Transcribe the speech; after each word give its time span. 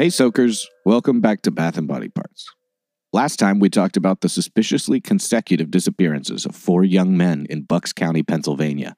Hey, 0.00 0.10
Soakers. 0.10 0.68
Welcome 0.84 1.20
back 1.20 1.42
to 1.42 1.50
Bath 1.50 1.76
and 1.76 1.88
Body 1.88 2.08
Parts. 2.08 2.46
Last 3.12 3.36
time 3.40 3.58
we 3.58 3.68
talked 3.68 3.96
about 3.96 4.20
the 4.20 4.28
suspiciously 4.28 5.00
consecutive 5.00 5.72
disappearances 5.72 6.46
of 6.46 6.54
four 6.54 6.84
young 6.84 7.16
men 7.16 7.48
in 7.50 7.62
Bucks 7.62 7.92
County, 7.92 8.22
Pennsylvania, 8.22 8.94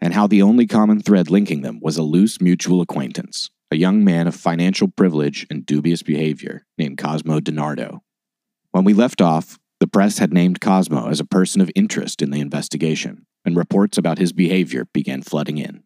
and 0.00 0.14
how 0.14 0.26
the 0.26 0.40
only 0.40 0.66
common 0.66 1.02
thread 1.02 1.28
linking 1.28 1.60
them 1.60 1.80
was 1.82 1.98
a 1.98 2.02
loose 2.02 2.40
mutual 2.40 2.80
acquaintance, 2.80 3.50
a 3.70 3.76
young 3.76 4.02
man 4.02 4.26
of 4.26 4.34
financial 4.34 4.88
privilege 4.88 5.46
and 5.50 5.66
dubious 5.66 6.02
behavior 6.02 6.64
named 6.78 6.96
Cosmo 6.96 7.40
DiNardo. 7.40 7.98
When 8.70 8.84
we 8.84 8.94
left 8.94 9.20
off, 9.20 9.58
the 9.80 9.86
press 9.86 10.16
had 10.16 10.32
named 10.32 10.62
Cosmo 10.62 11.10
as 11.10 11.20
a 11.20 11.26
person 11.26 11.60
of 11.60 11.70
interest 11.74 12.22
in 12.22 12.30
the 12.30 12.40
investigation, 12.40 13.26
and 13.44 13.54
reports 13.54 13.98
about 13.98 14.16
his 14.16 14.32
behavior 14.32 14.86
began 14.94 15.20
flooding 15.20 15.58
in. 15.58 15.82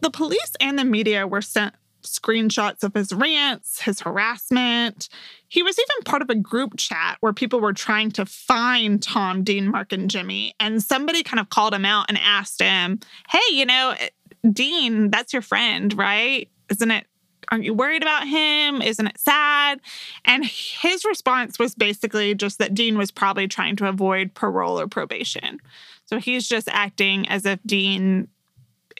The 0.00 0.10
police 0.10 0.52
and 0.60 0.78
the 0.78 0.84
media 0.84 1.26
were 1.26 1.42
sent 1.42 1.74
screenshots 2.04 2.84
of 2.84 2.94
his 2.94 3.12
rants, 3.12 3.80
his 3.80 4.00
harassment. 4.00 5.08
He 5.48 5.62
was 5.62 5.78
even 5.78 6.04
part 6.04 6.22
of 6.22 6.30
a 6.30 6.34
group 6.34 6.76
chat 6.76 7.16
where 7.20 7.32
people 7.32 7.60
were 7.60 7.72
trying 7.72 8.10
to 8.12 8.26
find 8.26 9.02
Tom, 9.02 9.42
Dean, 9.42 9.68
Mark, 9.70 9.92
and 9.92 10.10
Jimmy. 10.10 10.54
And 10.60 10.82
somebody 10.82 11.22
kind 11.22 11.40
of 11.40 11.48
called 11.48 11.74
him 11.74 11.84
out 11.84 12.06
and 12.08 12.18
asked 12.18 12.60
him, 12.60 13.00
Hey, 13.28 13.54
you 13.54 13.66
know, 13.66 13.94
eh, 13.98 14.08
Dean, 14.52 15.10
that's 15.10 15.32
your 15.32 15.42
friend, 15.42 15.96
right? 15.96 16.48
Isn't 16.70 16.90
it? 16.90 17.06
Aren't 17.50 17.64
you 17.64 17.74
worried 17.74 18.02
about 18.02 18.26
him? 18.26 18.80
Isn't 18.80 19.06
it 19.06 19.18
sad? 19.18 19.80
And 20.24 20.44
his 20.44 21.04
response 21.04 21.58
was 21.58 21.74
basically 21.74 22.34
just 22.34 22.58
that 22.58 22.74
Dean 22.74 22.96
was 22.96 23.10
probably 23.10 23.48
trying 23.48 23.76
to 23.76 23.88
avoid 23.88 24.32
parole 24.32 24.80
or 24.80 24.88
probation. 24.88 25.60
So 26.06 26.18
he's 26.18 26.48
just 26.48 26.68
acting 26.70 27.28
as 27.28 27.44
if 27.44 27.60
Dean 27.66 28.28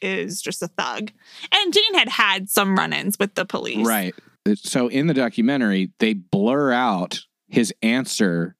is 0.04 0.42
just 0.42 0.62
a 0.62 0.68
thug. 0.68 1.10
And 1.52 1.72
Dean 1.72 1.94
had 1.94 2.08
had 2.08 2.50
some 2.50 2.76
run 2.76 2.92
ins 2.92 3.18
with 3.18 3.34
the 3.34 3.44
police. 3.44 3.86
Right. 3.86 4.14
So 4.56 4.88
in 4.88 5.06
the 5.06 5.14
documentary, 5.14 5.92
they 5.98 6.12
blur 6.12 6.72
out 6.72 7.20
his 7.48 7.72
answer, 7.82 8.56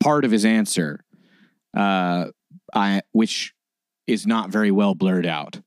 part 0.00 0.24
of 0.24 0.30
his 0.30 0.44
answer, 0.44 1.04
uh, 1.76 2.26
I, 2.74 3.02
which 3.12 3.54
is 4.06 4.26
not 4.26 4.50
very 4.50 4.70
well 4.70 4.94
blurred 4.94 5.26
out. 5.26 5.60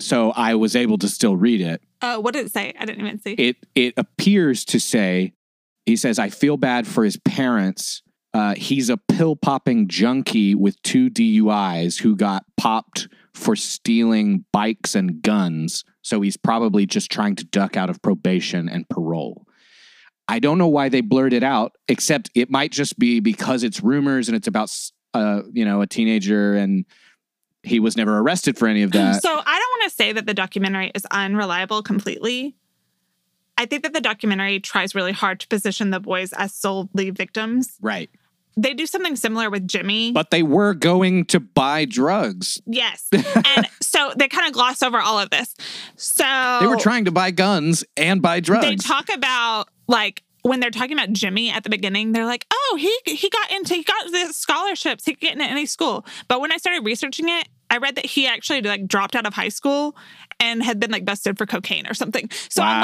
So 0.00 0.30
I 0.30 0.54
was 0.54 0.74
able 0.74 0.98
to 0.98 1.08
still 1.08 1.36
read 1.36 1.60
it. 1.60 1.82
Uh, 2.00 2.18
what 2.18 2.32
did 2.32 2.46
it 2.46 2.52
say? 2.52 2.72
I 2.78 2.86
didn't 2.86 3.06
even 3.06 3.20
see. 3.20 3.32
It 3.32 3.56
it 3.74 3.94
appears 3.96 4.64
to 4.66 4.80
say, 4.80 5.34
he 5.84 5.96
says, 5.96 6.18
I 6.18 6.30
feel 6.30 6.56
bad 6.56 6.86
for 6.86 7.04
his 7.04 7.18
parents. 7.18 8.02
Uh, 8.32 8.54
he's 8.54 8.88
a 8.88 8.96
pill 8.96 9.36
popping 9.36 9.88
junkie 9.88 10.54
with 10.54 10.80
two 10.82 11.10
DUIs 11.10 12.00
who 12.00 12.16
got 12.16 12.44
popped 12.56 13.08
for 13.40 13.56
stealing 13.56 14.44
bikes 14.52 14.94
and 14.94 15.22
guns. 15.22 15.84
So 16.02 16.20
he's 16.20 16.36
probably 16.36 16.86
just 16.86 17.10
trying 17.10 17.36
to 17.36 17.44
duck 17.44 17.76
out 17.76 17.90
of 17.90 18.00
probation 18.02 18.68
and 18.68 18.88
parole. 18.88 19.46
I 20.28 20.38
don't 20.38 20.58
know 20.58 20.68
why 20.68 20.88
they 20.88 21.00
blurred 21.00 21.32
it 21.32 21.42
out, 21.42 21.72
except 21.88 22.30
it 22.34 22.50
might 22.50 22.70
just 22.70 22.98
be 22.98 23.18
because 23.18 23.64
it's 23.64 23.82
rumors 23.82 24.28
and 24.28 24.36
it's 24.36 24.46
about, 24.46 24.70
uh, 25.14 25.42
you 25.52 25.64
know, 25.64 25.80
a 25.80 25.86
teenager 25.86 26.54
and 26.54 26.84
he 27.62 27.80
was 27.80 27.96
never 27.96 28.18
arrested 28.18 28.56
for 28.56 28.68
any 28.68 28.82
of 28.82 28.92
that. 28.92 29.22
So 29.22 29.28
I 29.28 29.34
don't 29.34 29.44
want 29.44 29.90
to 29.90 29.96
say 29.96 30.12
that 30.12 30.26
the 30.26 30.34
documentary 30.34 30.92
is 30.94 31.04
unreliable 31.10 31.82
completely. 31.82 32.54
I 33.58 33.66
think 33.66 33.82
that 33.82 33.92
the 33.92 34.00
documentary 34.00 34.60
tries 34.60 34.94
really 34.94 35.12
hard 35.12 35.40
to 35.40 35.48
position 35.48 35.90
the 35.90 36.00
boys 36.00 36.32
as 36.32 36.54
solely 36.54 37.10
victims. 37.10 37.76
right. 37.80 38.10
They 38.56 38.74
do 38.74 38.86
something 38.86 39.16
similar 39.16 39.48
with 39.48 39.66
Jimmy. 39.66 40.12
But 40.12 40.30
they 40.30 40.42
were 40.42 40.74
going 40.74 41.24
to 41.26 41.40
buy 41.40 41.84
drugs. 41.84 42.60
yes. 42.66 43.08
and 43.12 43.66
so 43.80 44.12
they 44.16 44.28
kind 44.28 44.46
of 44.46 44.52
gloss 44.52 44.82
over 44.82 44.98
all 44.98 45.18
of 45.18 45.30
this. 45.30 45.54
So 45.96 46.58
They 46.60 46.66
were 46.66 46.76
trying 46.76 47.04
to 47.06 47.10
buy 47.12 47.30
guns 47.30 47.84
and 47.96 48.20
buy 48.20 48.40
drugs. 48.40 48.66
they 48.66 48.76
talk 48.76 49.08
about 49.12 49.68
like 49.86 50.22
when 50.42 50.60
they're 50.60 50.70
talking 50.70 50.92
about 50.96 51.12
Jimmy 51.12 51.50
at 51.50 51.64
the 51.64 51.70
beginning, 51.70 52.12
they're 52.12 52.24
like, 52.24 52.46
"Oh, 52.50 52.78
he 52.80 52.96
he 53.04 53.28
got 53.28 53.52
into 53.52 53.74
he 53.74 53.82
got 53.82 54.10
the 54.10 54.32
scholarships. 54.32 55.04
He 55.04 55.12
could 55.12 55.20
get 55.20 55.32
into 55.32 55.44
any 55.44 55.66
school." 55.66 56.06
But 56.28 56.40
when 56.40 56.50
I 56.50 56.56
started 56.56 56.84
researching 56.84 57.28
it, 57.28 57.46
I 57.68 57.76
read 57.76 57.96
that 57.96 58.06
he 58.06 58.26
actually 58.26 58.62
like 58.62 58.86
dropped 58.86 59.14
out 59.14 59.26
of 59.26 59.34
high 59.34 59.50
school 59.50 59.96
and 60.40 60.62
had 60.62 60.80
been 60.80 60.90
like 60.90 61.04
busted 61.04 61.36
for 61.36 61.44
cocaine 61.44 61.86
or 61.86 61.94
something. 61.94 62.30
So 62.48 62.62
I'm 62.62 62.80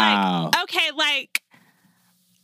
like, 0.52 0.62
okay, 0.64 0.90
like 0.96 1.42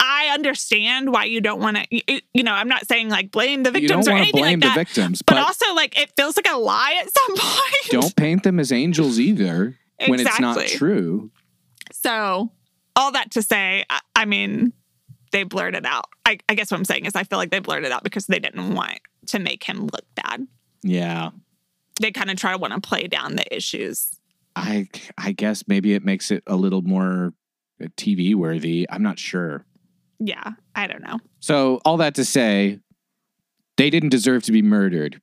I 0.05 0.35
understand 0.35 1.13
why 1.13 1.25
you 1.27 1.41
don't 1.41 1.61
want 1.61 1.77
to. 1.77 2.21
You, 2.35 2.43
know, 2.43 2.53
I'm 2.53 2.67
not 2.67 2.89
saying 2.89 3.09
like 3.09 3.31
blame 3.31 3.63
the 3.63 3.71
you 3.81 3.87
don't 3.87 3.99
victims 3.99 4.09
or 4.09 4.17
anything 4.17 4.41
blame 4.41 4.61
like 4.61 4.69
that. 4.69 4.75
the 4.75 4.81
victims, 4.81 5.23
but, 5.23 5.35
but, 5.35 5.47
also, 5.47 5.75
like, 5.75 5.97
it 5.97 6.13
feels 6.17 6.37
like 6.37 6.49
a 6.51 6.59
lie 6.59 7.01
at 7.01 7.13
some 7.13 7.37
point. 7.37 7.91
don't 7.91 8.17
paint 8.17 8.43
them 8.43 8.59
as 8.59 8.73
angels 8.73 9.21
either 9.21 9.79
when 10.09 10.19
it's 10.19 10.41
not 10.41 10.59
true. 10.67 11.31
So, 11.93 12.51
all 12.97 13.13
that 13.13 13.31
to 13.33 13.43
say, 13.43 13.85
I, 13.89 14.01
I 14.17 14.25
mean, 14.25 14.73
they 15.31 15.45
blurred 15.45 15.77
it 15.77 15.87
out. 15.87 16.07
I, 16.27 16.39
I 16.49 16.55
guess 16.55 16.73
what 16.73 16.79
I'm 16.79 16.85
saying 16.85 17.07
is 17.07 17.15
I 17.15 17.23
feel 17.23 17.39
like 17.39 17.51
they 17.51 17.61
blurred 17.61 17.85
it 17.85 17.93
out 17.93 18.03
because 18.03 18.27
they 18.27 18.41
didn't 18.41 18.75
want 18.75 18.99
to 19.27 19.39
make 19.39 19.63
him 19.63 19.83
look 19.83 20.05
bad. 20.17 20.47
Yeah. 20.83 21.31
They 22.01 22.11
kind 22.11 22.31
of 22.31 22.37
try 22.37 22.53
to 22.53 22.59
want 22.59 22.75
to 22.75 22.81
play 22.81 23.07
down 23.07 23.37
the 23.37 23.55
issues. 23.55 24.19
I 24.57 24.89
I 25.17 25.33
guess 25.33 25.65
maybe 25.67 25.95
it 25.95 26.05
makes 26.05 26.31
it 26.31 26.43
a 26.47 26.57
little 26.57 26.83
more 26.83 27.33
uh, 27.83 27.87
TV 27.97 28.35
worthy. 28.35 28.87
I'm 28.91 29.03
not 29.03 29.19
sure. 29.19 29.65
Yeah, 30.25 30.53
I 30.75 30.87
don't 30.87 31.03
know. 31.03 31.19
So 31.41 31.81
all 31.85 31.97
that 31.99 32.15
to 32.17 32.25
say, 32.25 32.79
they 33.77 33.91
didn't 33.91 34.11
deserve 34.11 34.43
to 34.45 34.53
be 34.53 34.63
murdered, 34.63 35.21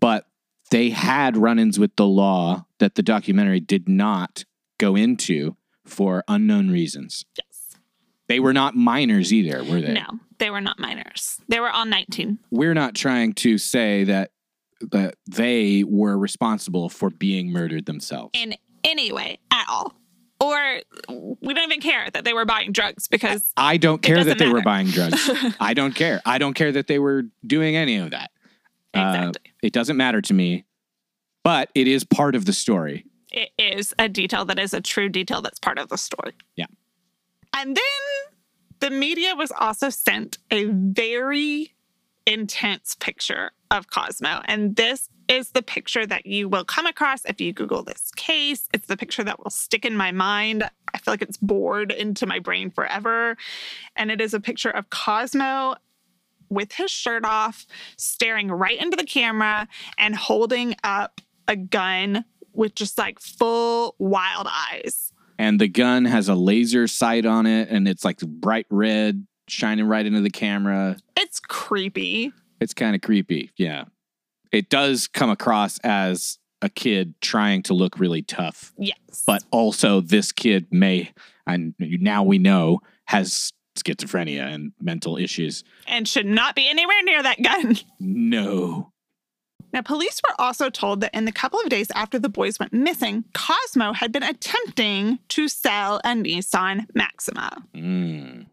but 0.00 0.26
they 0.70 0.90
had 0.90 1.36
run-ins 1.36 1.78
with 1.78 1.94
the 1.96 2.06
law 2.06 2.66
that 2.78 2.94
the 2.94 3.02
documentary 3.02 3.60
did 3.60 3.88
not 3.88 4.44
go 4.78 4.96
into 4.96 5.56
for 5.84 6.24
unknown 6.28 6.70
reasons. 6.70 7.24
Yes. 7.36 7.78
They 8.28 8.40
were 8.40 8.52
not 8.52 8.76
minors 8.76 9.32
either, 9.32 9.64
were 9.64 9.80
they? 9.80 9.94
No, 9.94 10.20
they 10.38 10.50
were 10.50 10.60
not 10.60 10.78
minors. 10.78 11.40
They 11.48 11.60
were 11.60 11.70
all 11.70 11.86
19. 11.86 12.38
We're 12.50 12.74
not 12.74 12.94
trying 12.94 13.32
to 13.34 13.58
say 13.58 14.04
that 14.04 14.30
that 14.80 15.16
they 15.28 15.82
were 15.82 16.16
responsible 16.16 16.88
for 16.88 17.10
being 17.10 17.50
murdered 17.50 17.86
themselves. 17.86 18.30
in 18.34 18.54
any 18.84 19.10
way 19.12 19.38
at 19.50 19.66
all. 19.68 19.94
Or 20.40 20.80
we 21.40 21.54
don't 21.54 21.64
even 21.64 21.80
care 21.80 22.08
that 22.12 22.24
they 22.24 22.32
were 22.32 22.44
buying 22.44 22.70
drugs 22.70 23.08
because 23.08 23.52
I 23.56 23.76
don't 23.76 24.02
care 24.02 24.22
that 24.22 24.38
they 24.38 24.48
were 24.48 24.62
buying 24.62 24.86
drugs. 24.86 25.28
I 25.60 25.74
don't 25.74 25.94
care. 25.94 26.20
I 26.24 26.38
don't 26.38 26.54
care 26.54 26.70
that 26.70 26.86
they 26.86 27.00
were 27.00 27.24
doing 27.44 27.74
any 27.74 27.96
of 27.96 28.10
that. 28.10 28.30
Uh, 28.94 29.00
exactly. 29.00 29.52
it 29.62 29.72
doesn't 29.72 29.96
matter 29.96 30.20
to 30.22 30.34
me, 30.34 30.64
but 31.42 31.70
it 31.74 31.88
is 31.88 32.04
part 32.04 32.34
of 32.36 32.44
the 32.44 32.52
story. 32.52 33.04
it 33.32 33.50
is 33.58 33.94
a 33.98 34.08
detail 34.08 34.44
that 34.44 34.58
is 34.58 34.72
a 34.72 34.80
true 34.80 35.08
detail 35.08 35.42
that's 35.42 35.58
part 35.58 35.78
of 35.78 35.88
the 35.88 35.98
story. 35.98 36.32
Yeah. 36.56 36.66
And 37.54 37.76
then 37.76 38.28
the 38.80 38.90
media 38.90 39.34
was 39.34 39.52
also 39.52 39.90
sent 39.90 40.38
a 40.50 40.66
very 40.66 41.74
intense 42.26 42.94
picture 42.94 43.52
of 43.70 43.90
Cosmo. 43.90 44.42
And 44.44 44.76
this 44.76 45.08
is 45.28 45.50
the 45.50 45.62
picture 45.62 46.06
that 46.06 46.26
you 46.26 46.48
will 46.48 46.64
come 46.64 46.86
across 46.86 47.24
if 47.24 47.40
you 47.40 47.52
Google 47.52 47.82
this 47.82 48.10
case. 48.16 48.68
It's 48.72 48.86
the 48.86 48.96
picture 48.96 49.22
that 49.24 49.42
will 49.42 49.50
stick 49.50 49.84
in 49.84 49.96
my 49.96 50.10
mind. 50.10 50.68
I 50.92 50.98
feel 50.98 51.12
like 51.12 51.22
it's 51.22 51.36
bored 51.36 51.92
into 51.92 52.26
my 52.26 52.38
brain 52.38 52.70
forever. 52.70 53.36
And 53.94 54.10
it 54.10 54.20
is 54.20 54.34
a 54.34 54.40
picture 54.40 54.70
of 54.70 54.90
Cosmo 54.90 55.76
with 56.48 56.72
his 56.72 56.90
shirt 56.90 57.24
off, 57.24 57.66
staring 57.96 58.50
right 58.50 58.80
into 58.80 58.96
the 58.96 59.04
camera 59.04 59.68
and 59.98 60.16
holding 60.16 60.74
up 60.82 61.20
a 61.46 61.56
gun 61.56 62.24
with 62.54 62.74
just 62.74 62.96
like 62.96 63.20
full 63.20 63.94
wild 63.98 64.48
eyes. 64.50 65.12
And 65.38 65.60
the 65.60 65.68
gun 65.68 66.04
has 66.06 66.28
a 66.28 66.34
laser 66.34 66.88
sight 66.88 67.24
on 67.24 67.46
it, 67.46 67.68
and 67.68 67.86
it's 67.86 68.04
like 68.04 68.18
bright 68.18 68.66
red, 68.70 69.24
shining 69.46 69.86
right 69.86 70.04
into 70.04 70.20
the 70.20 70.30
camera. 70.30 70.96
It's 71.16 71.38
creepy. 71.38 72.32
It's 72.60 72.74
kind 72.74 72.96
of 72.96 73.02
creepy. 73.02 73.52
Yeah. 73.56 73.84
It 74.52 74.68
does 74.70 75.06
come 75.06 75.30
across 75.30 75.78
as 75.80 76.38
a 76.62 76.68
kid 76.68 77.14
trying 77.20 77.62
to 77.64 77.74
look 77.74 77.98
really 77.98 78.22
tough, 78.22 78.72
Yes. 78.78 79.22
but 79.26 79.44
also 79.50 80.00
this 80.00 80.32
kid 80.32 80.66
may, 80.72 81.10
and 81.46 81.74
now 81.78 82.22
we 82.24 82.38
know, 82.38 82.80
has 83.06 83.52
schizophrenia 83.76 84.42
and 84.52 84.72
mental 84.80 85.16
issues. 85.16 85.62
and 85.86 86.08
should 86.08 86.26
not 86.26 86.56
be 86.56 86.68
anywhere 86.68 87.00
near 87.04 87.22
that 87.22 87.40
gun. 87.42 87.76
No. 88.00 88.92
Now, 89.72 89.82
police 89.82 90.18
were 90.26 90.34
also 90.40 90.70
told 90.70 91.02
that 91.02 91.14
in 91.14 91.26
the 91.26 91.32
couple 91.32 91.60
of 91.60 91.68
days 91.68 91.88
after 91.94 92.18
the 92.18 92.30
boys 92.30 92.58
went 92.58 92.72
missing, 92.72 93.24
Cosmo 93.34 93.92
had 93.92 94.12
been 94.12 94.22
attempting 94.22 95.18
to 95.28 95.46
sell 95.46 95.98
a 96.04 96.08
Nissan 96.08 96.86
Maxima. 96.94 97.62
Mm. 97.74 98.46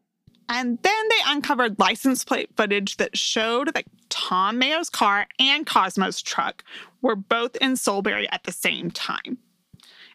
And 0.48 0.78
then 0.82 1.08
they 1.10 1.16
uncovered 1.26 1.80
license 1.80 2.24
plate 2.24 2.50
footage 2.56 2.98
that 2.98 3.18
showed 3.18 3.74
that 3.74 3.86
Tom 4.10 4.60
Meo's 4.60 4.90
car 4.90 5.28
and 5.40 5.66
Cosmo's 5.66 6.22
truck 6.22 6.64
were 7.02 7.16
both 7.16 7.56
in 7.58 7.74
Solebury 7.74 8.28
at 8.32 8.44
the 8.44 8.52
same 8.52 8.92
time. 8.92 9.40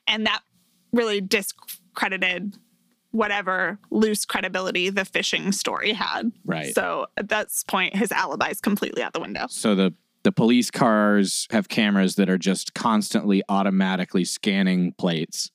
And 0.07 0.27
that 0.27 0.43
really 0.93 1.21
discredited 1.21 2.57
whatever 3.13 3.79
loose 3.91 4.25
credibility 4.25 4.89
the 4.89 5.05
fishing 5.05 5.51
story 5.51 5.93
had. 5.93 6.31
Right. 6.45 6.75
So 6.75 7.07
at 7.17 7.29
that 7.31 7.49
point, 7.67 7.97
his 7.97 8.13
alibi 8.13 8.51
is 8.51 8.61
completely 8.61 9.03
out 9.03 9.13
the 9.13 9.21
window. 9.21 9.47
So 9.49 9.75
the 9.75 9.95
the 10.23 10.33
police 10.33 10.71
cars 10.71 11.47
have 11.51 11.69
cameras 11.71 12.17
that 12.17 12.29
are 12.29 12.37
just 12.37 12.75
constantly 12.75 13.43
automatically 13.49 14.25
scanning 14.25 14.93
plates 14.93 15.51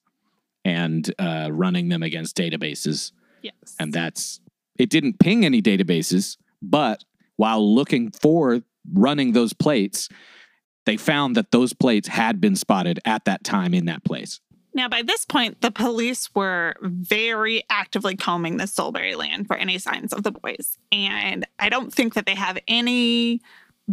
and 0.65 1.13
uh, 1.19 1.49
running 1.51 1.89
them 1.89 2.01
against 2.01 2.35
databases, 2.35 3.11
Yes. 3.43 3.53
and 3.79 3.93
that's 3.93 4.41
it. 4.77 4.89
Didn't 4.89 5.19
ping 5.19 5.45
any 5.45 5.61
databases, 5.61 6.37
but 6.61 7.03
while 7.35 7.73
looking 7.73 8.11
for 8.11 8.61
running 8.93 9.33
those 9.33 9.53
plates, 9.53 10.09
they 10.85 10.97
found 10.97 11.35
that 11.35 11.51
those 11.51 11.73
plates 11.73 12.07
had 12.07 12.39
been 12.39 12.55
spotted 12.55 12.99
at 13.05 13.25
that 13.25 13.43
time 13.43 13.73
in 13.73 13.85
that 13.85 14.03
place. 14.03 14.39
Now, 14.73 14.89
by 14.89 15.03
this 15.03 15.23
point, 15.25 15.61
the 15.61 15.71
police 15.71 16.29
were 16.35 16.75
very 16.81 17.63
actively 17.69 18.17
combing 18.17 18.57
the 18.57 18.65
Solebury 18.65 19.15
land 19.15 19.47
for 19.47 19.55
any 19.55 19.77
signs 19.77 20.11
of 20.11 20.23
the 20.23 20.31
boys. 20.31 20.77
And 20.91 21.47
I 21.57 21.69
don't 21.69 21.93
think 21.93 22.13
that 22.13 22.25
they 22.25 22.35
have 22.35 22.59
any 22.67 23.41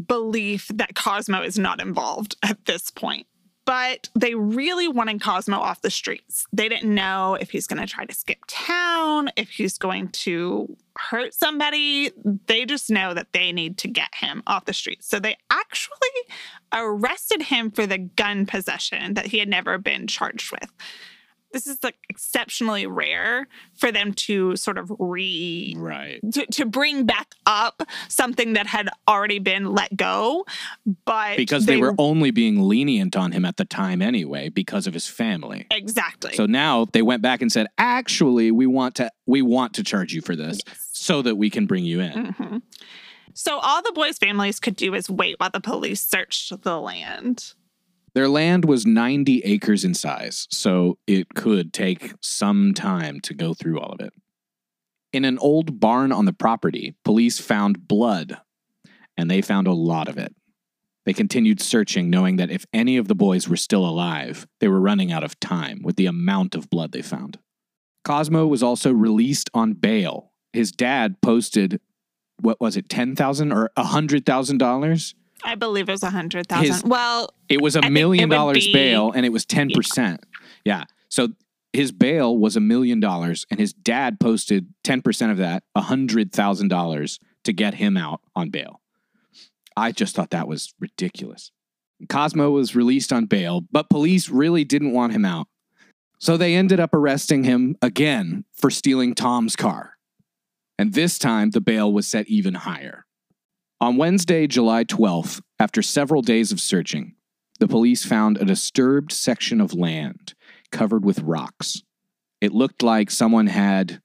belief 0.07 0.69
that 0.75 0.97
Cosmo 0.97 1.43
is 1.43 1.57
not 1.57 1.81
involved 1.81 2.37
at 2.43 2.65
this 2.65 2.91
point. 2.91 3.27
But 3.65 4.09
they 4.19 4.35
really 4.35 4.89
wanted 4.89 5.23
Cosmo 5.23 5.59
off 5.59 5.83
the 5.83 5.91
streets. 5.91 6.47
They 6.53 6.69
didn't 6.69 6.93
know 6.93 7.37
if 7.41 7.51
he's 7.51 7.67
going 7.67 7.81
to 7.81 7.87
try 7.87 8.05
to 8.05 8.15
skip 8.15 8.39
town, 8.49 9.31
if 9.37 9.51
he's 9.51 9.79
going 9.79 10.09
to 10.09 10.77
hurt 10.97 11.33
somebody. 11.33 12.11
They 12.47 12.65
just 12.65 12.91
know 12.91 13.15
that 13.15 13.33
they 13.33 13.53
need 13.53 13.79
to 13.79 13.89
get 13.89 14.15
him 14.15 14.43
off 14.47 14.65
the 14.65 14.73
streets. 14.73 15.09
So 15.09 15.21
they 15.21 15.37
actually 15.51 15.97
arrested 16.73 17.43
him 17.43 17.71
for 17.71 17.87
the 17.87 17.99
gun 17.99 18.47
possession 18.47 19.15
that 19.15 19.27
he 19.27 19.39
had 19.39 19.49
never 19.49 19.79
been 19.79 20.07
charged 20.07 20.51
with. 20.51 20.71
This 21.53 21.67
is 21.67 21.79
like 21.83 21.97
exceptionally 22.09 22.87
rare 22.87 23.47
for 23.75 23.93
them 23.93 24.13
to 24.15 24.57
sort 24.57 24.79
of 24.79 24.91
re 24.99 25.75
Right. 25.77 26.21
to, 26.33 26.47
to 26.47 26.65
bring 26.67 27.05
back 27.05 27.35
up 27.47 27.83
something 28.09 28.55
that 28.55 28.67
had 28.67 28.89
already 29.07 29.39
been 29.39 29.73
let 29.73 29.97
go, 29.97 30.45
but 31.05 31.37
Because 31.37 31.67
they, 31.67 31.77
were 31.77 31.95
only 31.99 32.31
being 32.31 32.63
lenient 32.63 33.17
on 33.17 33.33
him 33.33 33.45
at 33.45 33.57
the 33.57 33.65
time 33.65 34.01
anyway, 34.01 34.49
because 34.49 34.87
of 34.87 34.95
his 34.95 35.07
family. 35.07 35.67
exactly 35.71 36.33
So 36.35 36.47
now 36.47 36.87
they 36.93 37.03
went 37.03 37.23
back 37.23 37.43
and 37.43 37.51
said, 37.53 37.67
"Actually, 37.79 38.51
we 38.51 38.67
want 38.67 38.95
to 38.97 39.11
we 39.27 39.43
want 39.43 39.75
to 39.75 39.83
charge 39.85 40.13
you 40.13 40.21
for 40.23 40.35
this 40.37 40.61
Yes. 40.67 40.89
so 40.93 41.23
that 41.23 41.37
we 41.37 41.51
can 41.51 41.67
bring 41.67 41.85
you 41.85 42.01
in." 42.01 42.13
Mhm. 42.35 42.63
So 43.35 43.59
all 43.59 43.83
the 43.83 43.93
boys' 43.93 44.19
families 44.19 44.61
could 44.61 44.77
do 44.77 44.95
is 44.95 45.09
wait 45.09 45.37
while 45.39 45.51
the 45.51 45.61
police 45.61 46.03
searched 46.07 46.63
the 46.63 46.79
land. 46.81 47.55
Their 48.15 48.29
land 48.29 48.67
was 48.67 48.85
90 48.85 49.41
acres 49.41 49.85
in 49.85 49.95
size, 49.95 50.47
so 50.51 50.99
it 51.07 51.35
could 51.35 51.73
take 51.73 52.13
some 52.21 52.75
time 52.75 53.21
to 53.21 53.35
go 53.35 53.55
through 53.55 53.81
all 53.81 53.93
of 53.93 54.01
it. 54.01 54.13
In 55.13 55.25
an 55.25 55.39
old 55.39 55.81
barn 55.81 56.13
on 56.13 56.27
the 56.27 56.33
property, 56.33 56.95
police 57.05 57.39
found 57.39 57.89
blood, 57.89 58.39
and 59.17 59.31
they 59.31 59.41
found 59.41 59.67
a 59.67 59.73
lot 59.73 60.09
of 60.09 60.19
it. 60.19 60.35
They 61.05 61.13
continued 61.13 61.61
searching, 61.61 62.11
knowing 62.11 62.37
that 62.37 62.51
if 62.51 62.65
any 62.73 62.97
of 62.97 63.09
the 63.09 63.15
boys 63.15 63.49
were 63.49 63.57
still 63.57 63.85
alive, 63.85 64.47
they 64.61 64.69
were 64.69 64.81
running 64.81 65.11
out 65.11 65.25
of 65.25 65.41
time 65.41 65.81
with 65.83 65.97
the 65.97 66.07
amount 66.07 66.55
of 66.55 66.71
blood 66.71 66.93
they 66.93 67.03
found. 67.03 67.39
Cosmo 68.05 68.47
was 68.47 68.63
also 68.63 68.93
released 68.93 69.51
on 69.55 69.75
bail. 69.75 70.33
His 70.53 70.71
dad 70.71 71.21
posted, 71.23 71.81
what 72.41 72.61
was 72.61 72.77
it, 72.77 72.89
10,000 72.89 73.53
or 73.53 73.71
$100,000? 73.77 75.15
I 75.45 75.55
believe 75.55 75.89
it 75.89 75.93
was 75.93 76.03
a 76.03 76.11
hundred 76.11 76.49
thousand. 76.49 76.89
Well, 76.89 77.31
It 77.49 77.61
was 77.61 77.77
a 77.77 77.85
I 77.85 77.89
million 77.89 78.29
dollars 78.29 78.67
be- 78.67 78.73
bail 78.73 79.13
and 79.13 79.27
it 79.27 79.31
was 79.31 79.45
10%. 79.47 80.19
Yeah. 80.65 80.85
So 81.09 81.29
his 81.73 81.91
bail 81.93 82.37
was 82.37 82.57
a 82.57 82.61
million 82.61 83.01
dollars 83.01 83.47
and 83.51 83.59
his 83.59 83.73
dad 83.73 84.21
posted 84.21 84.67
10% 84.85 85.31
of 85.31 85.39
that, 85.39 85.65
a 85.75 85.83
$100,000 85.83 87.19
to 87.45 87.53
get 87.53 87.75
him 87.75 87.97
out 87.97 88.21
on 88.37 88.51
bail. 88.51 88.81
I 89.77 89.93
just 89.93 90.15
thought 90.15 90.31
that 90.31 90.49
was 90.49 90.75
ridiculous. 90.79 91.51
Cosmo 92.09 92.51
was 92.51 92.75
released 92.77 93.13
on 93.13 93.27
bail, 93.27 93.63
but 93.71 93.89
police 93.89 94.29
really 94.29 94.65
didn't 94.65 94.93
want 94.93 95.13
him 95.13 95.25
out. 95.25 95.47
So 96.19 96.37
they 96.37 96.55
ended 96.55 96.79
up 96.79 96.95
arresting 96.95 97.45
him 97.45 97.77
again 97.83 98.45
for 98.53 98.71
stealing 98.71 99.15
Tom's 99.15 99.57
car. 99.57 99.95
And 100.79 100.95
this 100.95 101.19
time 101.19 101.51
the 101.51 101.61
bail 101.61 101.93
was 101.93 102.07
set 102.07 102.29
even 102.29 102.55
higher. 102.55 103.07
On 103.83 103.97
Wednesday, 103.97 104.47
July 104.47 104.85
12th, 104.85 105.41
after 105.59 105.83
several 105.83 106.23
days 106.23 106.53
of 106.53 106.61
searching, 106.61 107.17
the 107.59 107.67
police 107.67 108.05
found 108.05 108.39
a 108.39 108.45
disturbed 108.45 109.11
section 109.11 109.61
of 109.61 109.75
land 109.75 110.35
covered 110.71 111.05
with 111.05 111.19
rocks. 111.19 111.83
It 112.41 112.53
looked 112.53 112.85
like 112.85 113.11
someone 113.11 113.49
had 113.49 114.01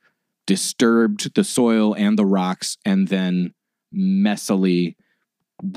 disturbed 0.48 1.36
the 1.36 1.44
soil 1.44 1.94
and 1.94 2.18
the 2.18 2.26
rocks 2.26 2.80
and 2.86 3.10
then 3.10 3.54
messily 3.96 4.96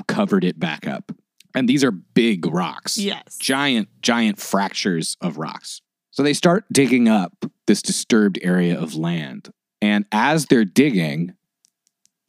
covered 0.07 0.43
it 0.43 0.59
back 0.59 0.87
up. 0.87 1.11
And 1.53 1.69
these 1.69 1.83
are 1.83 1.91
big 1.91 2.47
rocks 2.47 2.97
yes. 2.97 3.37
giant, 3.37 3.87
giant 4.01 4.39
fractures 4.39 5.15
of 5.21 5.37
rocks. 5.37 5.79
So 6.09 6.23
they 6.23 6.33
start 6.33 6.65
digging 6.71 7.07
up 7.07 7.45
this 7.67 7.83
disturbed 7.83 8.39
area 8.41 8.81
of 8.81 8.95
land. 8.95 9.53
And 9.79 10.05
as 10.11 10.47
they're 10.47 10.65
digging, 10.65 11.35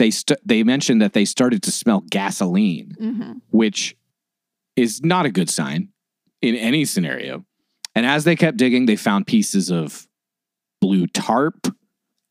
they 0.03 0.11
st- 0.11 0.41
they 0.45 0.65
mentioned 0.65 1.01
that 1.01 1.13
they 1.13 1.25
started 1.25 1.63
to 1.63 1.71
smell 1.71 2.01
gasoline, 2.11 2.97
hmm 2.99 3.33
which 3.51 3.97
is 4.75 5.01
not 5.05 5.27
a 5.27 5.31
good 5.31 5.49
sign 5.49 5.91
in 6.41 6.57
any 6.57 6.85
scenario. 6.85 7.45
And 7.95 8.05
as 8.05 8.25
they 8.25 8.35
kept 8.35 8.57
digging, 8.57 8.87
they 8.87 8.97
found 8.97 9.27
pieces 9.27 9.71
of 9.71 10.09
blue 10.81 11.07
tarp. 11.07 11.69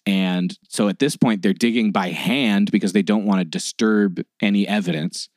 And 0.05 0.57
so 0.67 0.89
at 0.89 0.99
this 0.99 1.15
point, 1.15 1.43
they're 1.43 1.53
digging 1.53 1.91
by 1.91 2.09
hand 2.09 2.71
because 2.71 2.91
they 2.91 3.03
don't 3.03 3.25
want 3.25 3.39
to 3.39 3.45
disturb 3.45 4.19
any 4.41 4.67
evidence. 4.67 5.29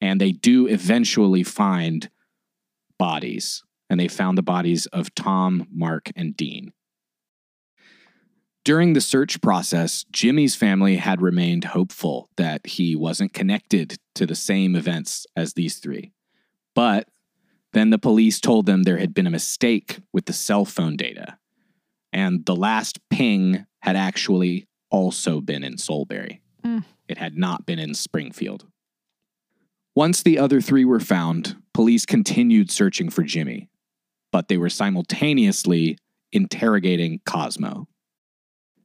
And 0.00 0.20
they 0.20 0.32
do 0.32 0.66
eventually 0.68 1.42
find 1.42 2.08
bodies. 2.98 3.64
And 3.90 3.98
they 4.00 4.08
found 4.08 4.38
the 4.38 4.42
bodies 4.42 4.86
of 4.86 5.14
Tom, 5.14 5.66
Mark, 5.70 6.10
and 6.16 6.36
Dean. 6.36 6.72
During 8.64 8.92
the 8.92 9.00
search 9.00 9.40
process, 9.40 10.04
Jimmy's 10.12 10.54
family 10.54 10.96
had 10.96 11.20
remained 11.20 11.64
hopeful 11.64 12.30
that 12.36 12.64
he 12.64 12.94
wasn't 12.94 13.32
connected 13.32 13.98
to 14.14 14.24
the 14.24 14.36
same 14.36 14.76
events 14.76 15.26
as 15.34 15.54
these 15.54 15.78
three. 15.78 16.12
But 16.74 17.08
then 17.72 17.90
the 17.90 17.98
police 17.98 18.40
told 18.40 18.66
them 18.66 18.82
there 18.82 18.98
had 18.98 19.14
been 19.14 19.26
a 19.26 19.30
mistake 19.30 19.98
with 20.12 20.26
the 20.26 20.32
cell 20.32 20.64
phone 20.64 20.96
data, 20.96 21.38
and 22.12 22.46
the 22.46 22.54
last 22.54 23.00
ping 23.10 23.66
had 23.80 23.96
actually 23.96 24.68
also 24.90 25.40
been 25.40 25.64
in 25.64 25.76
Solebury. 25.76 26.40
Mm. 26.64 26.84
It 27.08 27.18
had 27.18 27.36
not 27.36 27.66
been 27.66 27.80
in 27.80 27.94
Springfield. 27.94 28.66
Once 29.96 30.22
the 30.22 30.38
other 30.38 30.60
three 30.60 30.84
were 30.84 31.00
found, 31.00 31.56
police 31.74 32.06
continued 32.06 32.70
searching 32.70 33.10
for 33.10 33.22
Jimmy, 33.22 33.68
but 34.30 34.48
they 34.48 34.56
were 34.56 34.70
simultaneously 34.70 35.98
interrogating 36.30 37.20
Cosmo. 37.26 37.88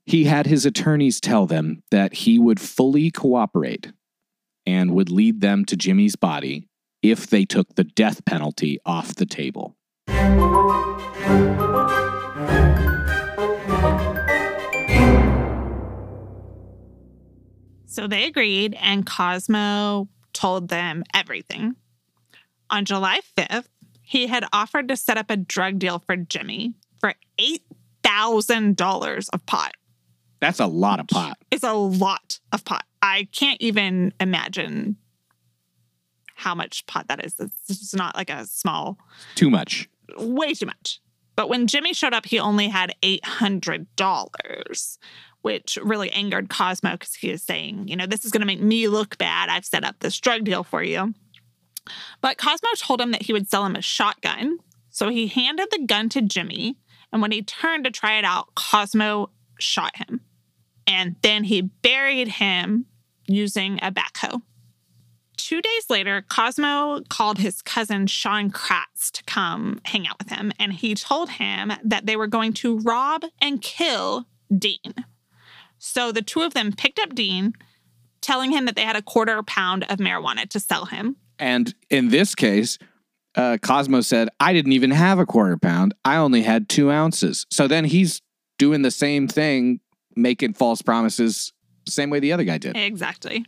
He 0.07 0.23
had 0.23 0.47
his 0.47 0.65
attorneys 0.65 1.19
tell 1.19 1.45
them 1.47 1.83
that 1.91 2.13
he 2.13 2.39
would 2.39 2.61
fully 2.61 3.11
cooperate 3.11 3.91
and 4.65 4.91
would 4.91 5.11
lead 5.11 5.41
them 5.41 5.65
to 5.65 5.75
Jimmy's 5.75 6.15
body 6.15 6.69
if 7.01 7.27
they 7.27 7.43
took 7.43 7.75
the 7.75 7.83
death 7.83 8.23
penalty 8.23 8.79
off 8.85 9.15
the 9.15 9.25
table. 9.25 9.75
So 17.85 18.07
they 18.07 18.23
agreed, 18.23 18.77
and 18.79 19.05
Cosmo 19.05 20.07
told 20.31 20.69
them 20.69 21.03
everything. 21.13 21.75
On 22.69 22.85
July 22.85 23.19
5th, 23.37 23.67
he 24.01 24.27
had 24.27 24.45
offered 24.53 24.87
to 24.87 24.95
set 24.95 25.17
up 25.17 25.29
a 25.29 25.35
drug 25.35 25.79
deal 25.79 25.99
for 25.99 26.15
Jimmy 26.15 26.75
for 26.97 27.13
$8,000 27.37 29.29
of 29.33 29.45
pot. 29.45 29.73
That's 30.39 30.59
a 30.59 30.67
lot 30.67 30.99
of 30.99 31.07
pot. 31.07 31.37
It's 31.51 31.63
a 31.63 31.73
lot 31.73 32.39
of 32.51 32.63
pot. 32.63 32.83
I 33.01 33.27
can't 33.31 33.59
even 33.61 34.13
imagine 34.19 34.97
how 36.35 36.53
much 36.53 36.85
pot 36.85 37.07
that 37.07 37.25
is. 37.25 37.35
It's 37.67 37.95
not 37.95 38.15
like 38.15 38.29
a 38.29 38.45
small, 38.45 38.97
Too 39.35 39.49
much. 39.49 39.89
way 40.17 40.53
too 40.53 40.67
much. 40.67 41.01
But 41.35 41.49
when 41.49 41.67
Jimmy 41.67 41.93
showed 41.93 42.13
up, 42.13 42.25
he 42.25 42.39
only 42.39 42.67
had 42.67 42.93
$800, 43.03 44.97
which 45.41 45.77
really 45.83 46.11
angered 46.11 46.49
Cosmo 46.49 46.91
because 46.93 47.13
he 47.15 47.31
was 47.31 47.41
saying, 47.43 47.87
you 47.87 47.95
know, 47.95 48.05
this 48.05 48.25
is 48.25 48.31
going 48.31 48.41
to 48.41 48.47
make 48.47 48.61
me 48.61 48.87
look 48.87 49.17
bad. 49.17 49.49
I've 49.49 49.65
set 49.65 49.83
up 49.83 49.99
this 49.99 50.19
drug 50.19 50.43
deal 50.43 50.63
for 50.63 50.83
you. 50.83 51.13
But 52.21 52.37
Cosmo 52.37 52.69
told 52.77 52.99
him 53.01 53.11
that 53.11 53.23
he 53.23 53.33
would 53.33 53.49
sell 53.49 53.65
him 53.65 53.75
a 53.75 53.81
shotgun. 53.81 54.57
So 54.89 55.09
he 55.09 55.27
handed 55.27 55.67
the 55.71 55.85
gun 55.85 56.09
to 56.09 56.21
Jimmy. 56.21 56.77
And 57.13 57.21
when 57.21 57.31
he 57.31 57.41
turned 57.43 57.85
to 57.85 57.91
try 57.91 58.17
it 58.17 58.25
out, 58.25 58.53
Cosmo 58.55 59.29
shot 59.59 59.95
him. 59.95 60.21
And 60.87 61.15
then 61.21 61.43
he 61.43 61.61
buried 61.61 62.29
him 62.29 62.85
using 63.27 63.77
a 63.81 63.91
backhoe. 63.91 64.41
Two 65.35 65.61
days 65.61 65.89
later, 65.89 66.25
Cosmo 66.27 67.01
called 67.09 67.37
his 67.37 67.61
cousin 67.61 68.07
Sean 68.07 68.49
Kratz 68.49 69.11
to 69.11 69.23
come 69.25 69.79
hang 69.85 70.07
out 70.07 70.17
with 70.17 70.29
him, 70.29 70.51
and 70.57 70.73
he 70.73 70.95
told 70.95 71.29
him 71.29 71.71
that 71.83 72.05
they 72.05 72.15
were 72.15 72.27
going 72.27 72.53
to 72.53 72.79
rob 72.79 73.23
and 73.39 73.61
kill 73.61 74.25
Dean. 74.57 74.95
So 75.77 76.11
the 76.11 76.23
two 76.23 76.41
of 76.41 76.53
them 76.53 76.73
picked 76.73 76.97
up 76.99 77.13
Dean, 77.13 77.53
telling 78.21 78.51
him 78.51 78.65
that 78.65 78.75
they 78.75 78.81
had 78.81 78.95
a 78.95 79.01
quarter 79.01 79.43
pound 79.43 79.83
of 79.89 79.99
marijuana 79.99 80.49
to 80.49 80.59
sell 80.59 80.85
him. 80.85 81.17
And 81.37 81.73
in 81.89 82.09
this 82.09 82.33
case, 82.33 82.79
uh, 83.35 83.57
Cosmo 83.61 84.01
said, 84.01 84.29
I 84.39 84.53
didn't 84.53 84.71
even 84.71 84.89
have 84.89 85.19
a 85.19 85.25
quarter 85.25 85.57
pound. 85.57 85.93
I 86.03 86.15
only 86.17 86.41
had 86.41 86.67
two 86.67 86.89
ounces. 86.89 87.45
So 87.51 87.67
then 87.67 87.85
he's 87.85 88.21
doing 88.57 88.81
the 88.81 88.91
same 88.91 89.27
thing, 89.27 89.81
making 90.17 90.53
false 90.53 90.81
promises, 90.81 91.53
same 91.87 92.09
way 92.09 92.19
the 92.19 92.33
other 92.33 92.43
guy 92.43 92.57
did. 92.57 92.75
Exactly. 92.75 93.45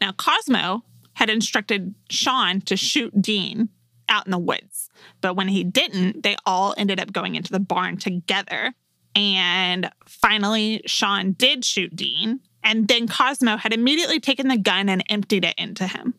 Now, 0.00 0.12
Cosmo 0.12 0.84
had 1.14 1.30
instructed 1.30 1.94
Sean 2.08 2.60
to 2.62 2.76
shoot 2.76 3.20
Dean 3.20 3.68
out 4.08 4.26
in 4.26 4.30
the 4.30 4.38
woods. 4.38 4.88
But 5.20 5.34
when 5.34 5.48
he 5.48 5.64
didn't, 5.64 6.22
they 6.22 6.36
all 6.46 6.74
ended 6.76 7.00
up 7.00 7.12
going 7.12 7.34
into 7.34 7.52
the 7.52 7.60
barn 7.60 7.96
together. 7.96 8.72
And 9.14 9.90
finally, 10.06 10.82
Sean 10.86 11.32
did 11.32 11.64
shoot 11.64 11.94
Dean. 11.94 12.40
And 12.62 12.88
then 12.88 13.08
Cosmo 13.08 13.56
had 13.56 13.72
immediately 13.72 14.20
taken 14.20 14.48
the 14.48 14.58
gun 14.58 14.88
and 14.88 15.04
emptied 15.08 15.44
it 15.44 15.54
into 15.58 15.86
him. 15.86 16.14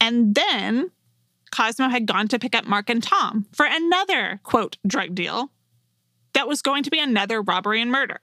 And 0.00 0.34
then 0.34 0.90
Cosmo 1.50 1.88
had 1.88 2.06
gone 2.06 2.28
to 2.28 2.38
pick 2.38 2.54
up 2.54 2.66
Mark 2.66 2.90
and 2.90 3.02
Tom 3.02 3.46
for 3.52 3.66
another, 3.68 4.40
quote, 4.42 4.76
drug 4.86 5.14
deal 5.14 5.50
that 6.34 6.48
was 6.48 6.62
going 6.62 6.82
to 6.82 6.90
be 6.90 6.98
another 6.98 7.40
robbery 7.40 7.80
and 7.80 7.90
murder. 7.90 8.20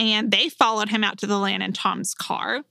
And 0.00 0.30
they 0.30 0.48
followed 0.48 0.88
him 0.88 1.04
out 1.04 1.18
to 1.18 1.26
the 1.26 1.38
land 1.38 1.62
in 1.62 1.74
Tom's 1.74 2.14
car. 2.14 2.62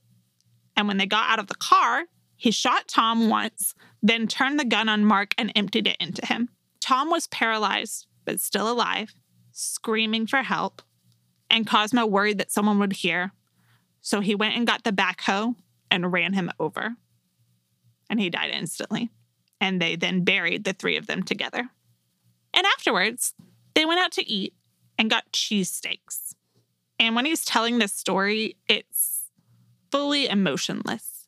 And 0.76 0.88
when 0.88 0.96
they 0.96 1.06
got 1.06 1.30
out 1.30 1.38
of 1.38 1.46
the 1.46 1.54
car, 1.54 2.06
he 2.36 2.50
shot 2.50 2.88
Tom 2.88 3.28
once, 3.28 3.72
then 4.02 4.26
turned 4.26 4.58
the 4.58 4.64
gun 4.64 4.88
on 4.88 5.04
Mark 5.04 5.34
and 5.38 5.52
emptied 5.54 5.86
it 5.86 5.96
into 6.00 6.26
him. 6.26 6.48
Tom 6.80 7.08
was 7.08 7.28
paralyzed, 7.28 8.08
but 8.24 8.40
still 8.40 8.68
alive, 8.68 9.14
screaming 9.52 10.26
for 10.26 10.42
help. 10.42 10.82
And 11.48 11.68
Cosmo 11.68 12.04
worried 12.04 12.38
that 12.38 12.50
someone 12.50 12.80
would 12.80 12.94
hear. 12.94 13.30
So 14.00 14.18
he 14.20 14.34
went 14.34 14.56
and 14.56 14.66
got 14.66 14.82
the 14.82 14.90
backhoe 14.90 15.54
and 15.88 16.12
ran 16.12 16.32
him 16.32 16.50
over. 16.58 16.96
And 18.08 18.18
he 18.18 18.28
died 18.28 18.50
instantly. 18.52 19.08
And 19.60 19.80
they 19.80 19.94
then 19.94 20.24
buried 20.24 20.64
the 20.64 20.72
three 20.72 20.96
of 20.96 21.06
them 21.06 21.22
together. 21.22 21.68
And 22.52 22.66
afterwards, 22.66 23.34
they 23.74 23.84
went 23.84 24.00
out 24.00 24.10
to 24.12 24.28
eat 24.28 24.54
and 24.98 25.08
got 25.08 25.30
cheesesteaks. 25.32 26.34
And 27.00 27.16
when 27.16 27.24
he's 27.24 27.44
telling 27.44 27.78
this 27.78 27.94
story, 27.94 28.56
it's 28.68 29.24
fully 29.90 30.28
emotionless. 30.28 31.26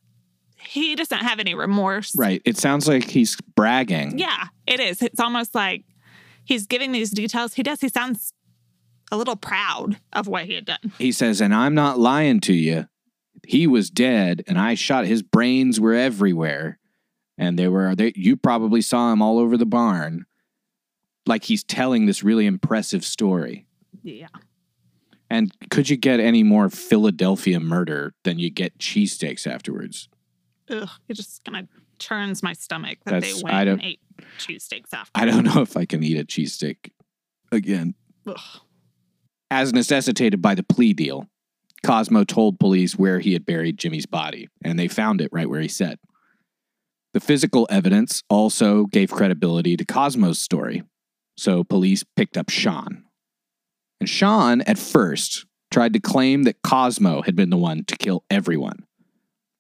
He 0.59 0.95
doesn't 0.95 1.19
have 1.19 1.41
any 1.41 1.55
remorse. 1.55 2.15
Right. 2.15 2.43
It 2.45 2.59
sounds 2.59 2.87
like 2.87 3.05
he's 3.09 3.37
bragging. 3.57 4.19
Yeah, 4.19 4.49
it 4.67 4.79
is. 4.79 5.03
It's 5.03 5.19
almost 5.19 5.55
like 5.55 5.85
he's 6.45 6.67
giving 6.67 6.93
these 6.93 7.11
details. 7.11 7.55
He 7.55 7.63
does. 7.63 7.81
He 7.81 7.89
sounds 7.89 8.33
a 9.11 9.17
little 9.17 9.35
proud 9.35 9.99
of 10.13 10.29
what 10.29 10.45
he 10.45 10.55
had 10.55 10.67
done. 10.67 10.93
He 10.99 11.11
says, 11.11 11.41
and 11.41 11.55
I'm 11.55 11.75
not 11.75 11.99
lying 11.99 12.41
to 12.41 12.53
you. 12.53 12.87
He 13.45 13.67
was 13.67 13.91
dead, 13.91 14.45
and 14.47 14.59
I 14.59 14.75
shot 14.75 15.07
his 15.07 15.23
brains 15.23 15.81
were 15.81 15.95
everywhere. 15.95 16.79
And 17.37 17.59
they 17.59 17.67
were, 17.67 17.97
they, 17.97 18.13
you 18.15 18.37
probably 18.37 18.83
saw 18.83 19.13
him 19.13 19.21
all 19.21 19.39
over 19.39 19.57
the 19.57 19.67
barn. 19.67 20.27
Like 21.27 21.45
he's 21.45 21.65
telling 21.65 22.07
this 22.07 22.23
really 22.23 22.47
impressive 22.47 23.05
story. 23.05 23.67
Yeah. 24.03 24.29
And 25.33 25.51
could 25.71 25.89
you 25.89 25.97
get 25.97 26.21
any 26.21 26.43
more 26.43 26.69
Philadelphia 26.69 27.59
murder 27.59 28.13
than 28.23 28.39
you 28.39 28.51
get 28.51 28.77
cheesesteaks 28.79 29.47
afterwards? 29.47 30.11
Ugh, 30.69 30.89
it 31.09 31.15
just 31.15 31.43
kind 31.45 31.57
of 31.57 31.69
turns 31.99 32.43
my 32.43 32.53
stomach 32.53 32.99
that 33.07 33.13
That's- 33.13 33.37
they 33.37 33.43
went 33.43 33.57
I 33.57 33.65
don't- 33.65 33.79
and 33.81 33.83
ate 33.89 34.01
cheesesteaks 34.39 34.93
after. 34.93 35.11
I 35.15 35.25
don't 35.25 35.45
know 35.55 35.63
if 35.63 35.75
I 35.75 35.87
can 35.87 36.05
eat 36.05 36.19
a 36.19 36.25
cheesesteak 36.25 36.91
again. 37.51 37.95
Ugh. 38.27 38.39
As 39.51 39.73
necessitated 39.73 40.43
by 40.43 40.55
the 40.55 40.63
plea 40.63 40.93
deal, 40.93 41.27
Cosmo 41.83 42.25
told 42.25 42.61
police 42.61 42.97
where 42.99 43.19
he 43.19 43.33
had 43.33 43.47
buried 43.47 43.79
Jimmy's 43.79 44.07
body, 44.07 44.49
and 44.63 44.79
they 44.79 44.87
found 44.87 45.23
it 45.23 45.31
right 45.33 45.49
where 45.49 45.61
he 45.63 45.69
said. 45.69 45.99
The 47.15 47.21
physical 47.21 47.67
evidence 47.71 48.23
also 48.29 48.85
gave 48.85 49.11
credibility 49.11 49.79
to 49.79 49.85
Cosmo's 49.87 50.39
story, 50.39 50.83
so 51.39 51.65
police 51.65 52.05
picked 52.17 52.37
up 52.37 52.51
Sean. 52.51 53.05
And 54.03 54.09
Sean, 54.09 54.63
at 54.63 54.81
first, 54.81 55.47
tried 55.71 55.93
to 55.93 56.01
claim 56.01 56.43
that 56.43 56.61
Cosmo 56.63 57.23
had 57.23 57.37
been 57.37 57.51
the 57.51 57.57
one 57.57 57.85
to 57.85 57.97
kill 57.97 58.25
everyone, 58.29 58.85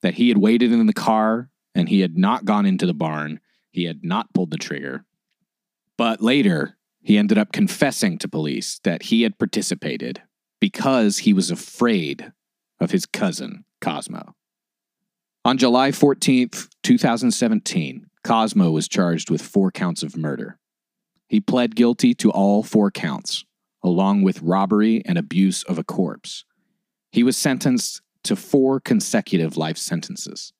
that 0.01 0.15
he 0.15 0.31
had 0.31 0.39
waited 0.39 0.73
in 0.73 0.85
the 0.87 0.93
car 0.93 1.49
and 1.77 1.89
he 1.89 2.01
had 2.01 2.19
not 2.19 2.45
gone 2.45 2.67
into 2.67 2.85
the 2.85 2.93
barn, 2.93 3.39
he 3.71 3.85
had 3.85 4.03
not 4.03 4.35
pulled 4.35 4.51
the 4.51 4.57
trigger. 4.57 5.05
But 5.97 6.21
later, 6.21 6.77
he 7.01 7.19
ended 7.19 7.39
up 7.39 7.53
confessing 7.53 8.19
to 8.19 8.27
police 8.27 8.81
that 8.83 9.05
he 9.05 9.23
had 9.23 9.39
participated 9.39 10.21
because 10.61 11.19
he 11.19 11.33
was 11.33 11.53
afraid 11.53 12.33
of 12.81 12.91
his 12.91 13.07
cousin, 13.07 13.65
Cosmo. 13.81 14.35
On 15.45 15.57
July 15.57 15.93
14th, 15.93 16.69
2017, 16.83 18.07
Cosmo 18.25 18.73
was 18.73 18.89
charged 18.89 19.31
with 19.31 19.41
four 19.41 19.71
counts 19.71 20.03
of 20.03 20.17
murder. 20.17 20.59
He 21.29 21.39
pled 21.39 21.77
guilty 21.77 22.13
to 22.15 22.33
all 22.33 22.65
four 22.65 22.91
counts, 22.91 23.45
along 23.83 24.23
with 24.23 24.43
robbery 24.43 25.03
and 25.05 25.19
abuse 25.19 25.63
of 25.65 25.79
a 25.79 25.85
corpse. 25.85 26.45
He 27.11 27.23
was 27.23 27.37
sentenced 27.37 28.01
to 28.25 28.37
four 28.37 28.81
consecutive 28.81 29.57
life 29.57 29.77
sentences. 29.77 30.53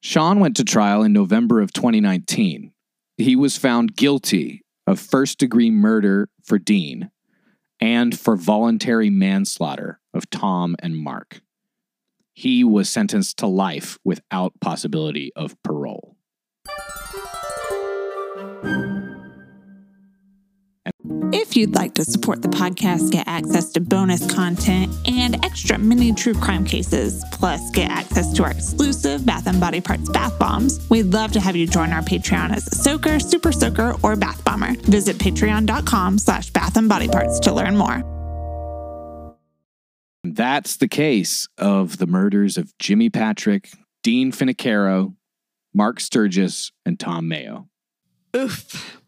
Sean 0.00 0.40
went 0.40 0.56
to 0.56 0.64
trial 0.64 1.02
in 1.02 1.12
November 1.12 1.60
of 1.60 1.72
2019. 1.72 2.72
He 3.16 3.36
was 3.36 3.56
found 3.56 3.94
guilty 3.94 4.64
of 4.86 4.98
first 4.98 5.38
degree 5.38 5.70
murder 5.70 6.28
for 6.42 6.58
Dean 6.58 7.10
and 7.80 8.18
for 8.18 8.36
voluntary 8.36 9.10
manslaughter 9.10 10.00
of 10.12 10.28
Tom 10.30 10.76
and 10.80 10.96
Mark. 10.96 11.40
He 12.34 12.64
was 12.64 12.88
sentenced 12.88 13.38
to 13.38 13.46
life 13.46 13.98
without 14.04 14.58
possibility 14.60 15.32
of 15.36 15.60
parole. 15.62 16.11
If 21.34 21.56
you'd 21.56 21.74
like 21.74 21.94
to 21.94 22.04
support 22.04 22.42
the 22.42 22.48
podcast, 22.48 23.10
get 23.10 23.26
access 23.26 23.72
to 23.72 23.80
bonus 23.80 24.30
content 24.30 24.94
and 25.06 25.42
extra 25.42 25.78
mini 25.78 26.12
true 26.12 26.34
crime 26.34 26.62
cases, 26.62 27.24
plus 27.32 27.70
get 27.70 27.90
access 27.90 28.32
to 28.34 28.44
our 28.44 28.50
exclusive 28.50 29.24
Bath 29.24 29.46
and 29.46 29.58
Body 29.58 29.80
Parts 29.80 30.10
bath 30.10 30.38
bombs, 30.38 30.86
we'd 30.90 31.06
love 31.06 31.32
to 31.32 31.40
have 31.40 31.56
you 31.56 31.66
join 31.66 31.90
our 31.90 32.02
Patreon 32.02 32.54
as 32.54 32.66
a 32.66 32.76
soaker, 32.76 33.18
super 33.18 33.50
soaker, 33.50 33.94
or 34.02 34.14
bath 34.14 34.44
bomber. 34.44 34.74
Visit 34.82 35.16
patreon.com 35.16 36.18
slash 36.18 36.50
bath 36.50 36.76
and 36.76 36.88
body 36.88 37.08
parts 37.08 37.40
to 37.40 37.52
learn 37.52 37.78
more. 37.78 38.02
That's 40.24 40.76
the 40.76 40.88
case 40.88 41.48
of 41.56 41.96
the 41.96 42.06
murders 42.06 42.58
of 42.58 42.76
Jimmy 42.78 43.08
Patrick, 43.08 43.70
Dean 44.02 44.32
Finocchiaro, 44.32 45.14
Mark 45.72 45.98
Sturgis, 45.98 46.72
and 46.84 47.00
Tom 47.00 47.28
Meo 47.28 47.68
Oof. 48.36 49.01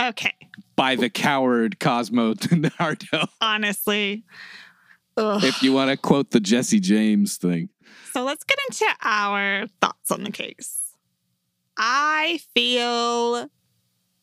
Okay. 0.00 0.34
by 0.76 0.96
the 0.96 1.08
coward 1.10 1.80
Cosmo 1.80 2.34
Nardo. 2.80 3.26
Honestly. 3.40 4.24
Ugh. 5.16 5.42
If 5.42 5.62
you 5.62 5.72
want 5.72 5.90
to 5.90 5.96
quote 5.96 6.30
the 6.30 6.40
Jesse 6.40 6.80
James 6.80 7.36
thing. 7.38 7.70
So 8.12 8.24
let's 8.24 8.44
get 8.44 8.58
into 8.68 8.86
our 9.02 9.66
thoughts 9.80 10.10
on 10.10 10.22
the 10.24 10.30
case. 10.30 10.82
I 11.78 12.40
feel, 12.54 13.48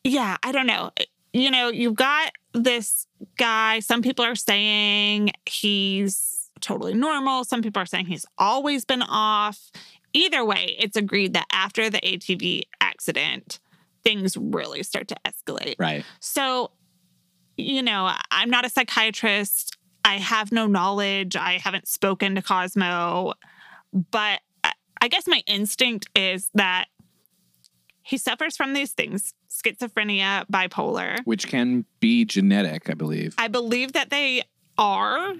yeah, 0.04 0.36
I 0.42 0.52
don't 0.52 0.66
know. 0.66 0.90
You 1.32 1.50
know, 1.50 1.68
you've 1.68 1.94
got 1.94 2.32
this 2.52 3.06
guy. 3.36 3.80
Some 3.80 4.02
people 4.02 4.24
are 4.24 4.34
saying 4.34 5.30
he's 5.46 6.50
totally 6.60 6.94
normal. 6.94 7.44
Some 7.44 7.62
people 7.62 7.82
are 7.82 7.86
saying 7.86 8.06
he's 8.06 8.26
always 8.38 8.84
been 8.84 9.02
off. 9.02 9.70
Either 10.12 10.44
way, 10.44 10.76
it's 10.78 10.96
agreed 10.96 11.34
that 11.34 11.46
after 11.52 11.90
the 11.90 11.98
ATV 11.98 12.62
accident, 12.80 13.58
things 14.04 14.36
really 14.36 14.82
start 14.82 15.08
to 15.08 15.16
escalate. 15.26 15.74
Right. 15.78 16.04
So, 16.20 16.72
you 17.56 17.82
know, 17.82 18.10
I'm 18.30 18.50
not 18.50 18.64
a 18.64 18.68
psychiatrist. 18.68 19.76
I 20.04 20.18
have 20.18 20.52
no 20.52 20.66
knowledge. 20.66 21.34
I 21.36 21.58
haven't 21.58 21.88
spoken 21.88 22.34
to 22.34 22.42
Cosmo, 22.42 23.34
but 23.92 24.40
I- 25.00 25.08
guess 25.08 25.26
my 25.26 25.42
instinct 25.46 26.08
is 26.14 26.50
that 26.54 26.86
he 28.02 28.18
suffers 28.18 28.56
from 28.56 28.72
these 28.74 28.92
things 28.92 29.32
schizophrenia, 29.50 30.44
bipolar. 30.52 31.20
Which 31.24 31.46
can 31.46 31.84
be 32.00 32.24
genetic, 32.24 32.90
I 32.90 32.94
believe. 32.94 33.34
I 33.38 33.48
believe 33.48 33.92
that 33.92 34.10
they 34.10 34.42
are 34.76 35.34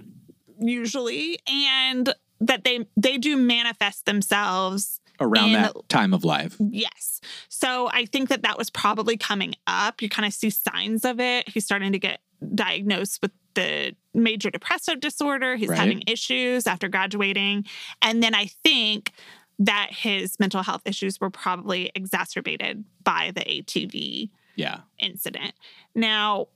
usually 0.60 1.38
and 1.46 2.14
that 2.40 2.64
they 2.64 2.86
they 2.96 3.18
do 3.18 3.36
manifest 3.36 4.06
themselves 4.06 5.00
Around 5.20 5.46
in- 5.48 5.52
that 5.62 5.88
time 5.88 6.12
of 6.12 6.24
life. 6.24 6.56
Yes. 6.58 7.20
So 7.48 7.88
I 7.92 8.04
think 8.06 8.28
that 8.30 8.42
that 8.42 8.58
was 8.58 8.70
probably 8.70 9.16
coming 9.16 9.54
up. 9.66 10.02
You 10.02 10.08
kind 10.08 10.26
of 10.26 10.32
see 10.34 10.50
signs 10.50 11.04
of 11.04 11.20
it. 11.20 11.48
He's 11.48 11.64
starting 11.64 11.92
to 11.92 11.98
get 11.98 12.20
diagnosed 12.54 13.20
with 13.22 13.30
the 13.54 13.94
major 14.12 14.50
depressive 14.50 15.00
disorder. 15.00 15.54
He's 15.56 15.68
Right. 15.68 15.78
having 15.78 16.02
issues 16.08 16.66
after 16.66 16.88
graduating. 16.88 17.64
And 18.02 18.22
then 18.22 18.34
I 18.34 18.46
think 18.64 19.12
that 19.60 19.88
his 19.92 20.38
mental 20.40 20.62
health 20.64 20.82
issues 20.84 21.20
were 21.20 21.30
probably 21.30 21.90
exacerbated 21.94 22.84
by 23.04 23.30
the 23.34 23.42
ATV 23.48 24.30
Yeah. 24.56 24.80
incident. 24.98 25.52
Now, 25.94 26.48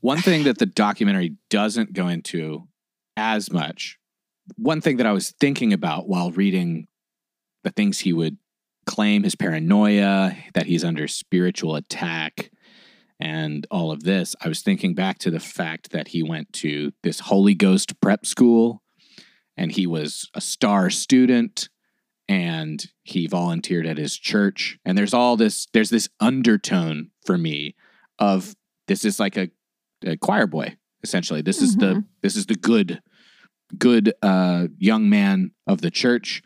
One 0.00 0.18
thing 0.18 0.42
that 0.44 0.58
the 0.58 0.66
documentary 0.66 1.36
doesn't 1.48 1.92
go 1.94 2.08
into 2.08 2.68
as 3.16 3.50
much, 3.50 3.98
one 4.56 4.80
thing 4.82 4.98
that 4.98 5.06
I 5.06 5.12
was 5.12 5.30
thinking 5.40 5.72
about 5.72 6.08
while 6.08 6.30
reading 6.32 6.88
the 7.64 7.70
things 7.70 8.00
he 8.00 8.12
would 8.12 8.38
claim 8.86 9.24
his 9.24 9.34
paranoia, 9.34 10.36
that 10.54 10.66
he's 10.66 10.84
under 10.84 11.08
spiritual 11.08 11.74
attack, 11.74 12.50
and 13.18 13.66
all 13.70 13.90
of 13.90 14.02
this, 14.04 14.36
I 14.44 14.48
was 14.48 14.60
thinking 14.60 14.94
back 14.94 15.18
to 15.20 15.30
the 15.30 15.40
fact 15.40 15.90
that 15.92 16.08
he 16.08 16.22
went 16.22 16.52
to 16.54 16.92
this 17.02 17.20
Holy 17.20 17.54
Ghost 17.54 18.00
prep 18.00 18.26
school 18.26 18.82
and 19.56 19.72
he 19.72 19.86
was 19.86 20.28
a 20.34 20.40
star 20.40 20.90
student 20.90 21.68
and 22.28 22.84
he 23.04 23.26
volunteered 23.26 23.86
at 23.86 23.98
his 23.98 24.16
church. 24.18 24.78
And 24.84 24.98
there's 24.98 25.14
all 25.14 25.36
this, 25.36 25.66
there's 25.72 25.90
this 25.90 26.08
undertone 26.20 27.10
for 27.24 27.38
me 27.38 27.76
of 28.18 28.54
this 28.88 29.04
is 29.04 29.18
like 29.20 29.36
a 29.36 29.48
a 30.06 30.16
choir 30.18 30.46
boy 30.46 30.76
essentially 31.02 31.40
this 31.40 31.62
is 31.62 31.76
the 31.76 31.86
Mhm. 31.94 32.04
this 32.20 32.36
is 32.36 32.44
the 32.46 32.54
good 32.54 33.00
good 33.78 34.12
uh 34.22 34.66
young 34.76 35.08
man 35.08 35.52
of 35.66 35.80
the 35.80 35.90
church 35.90 36.42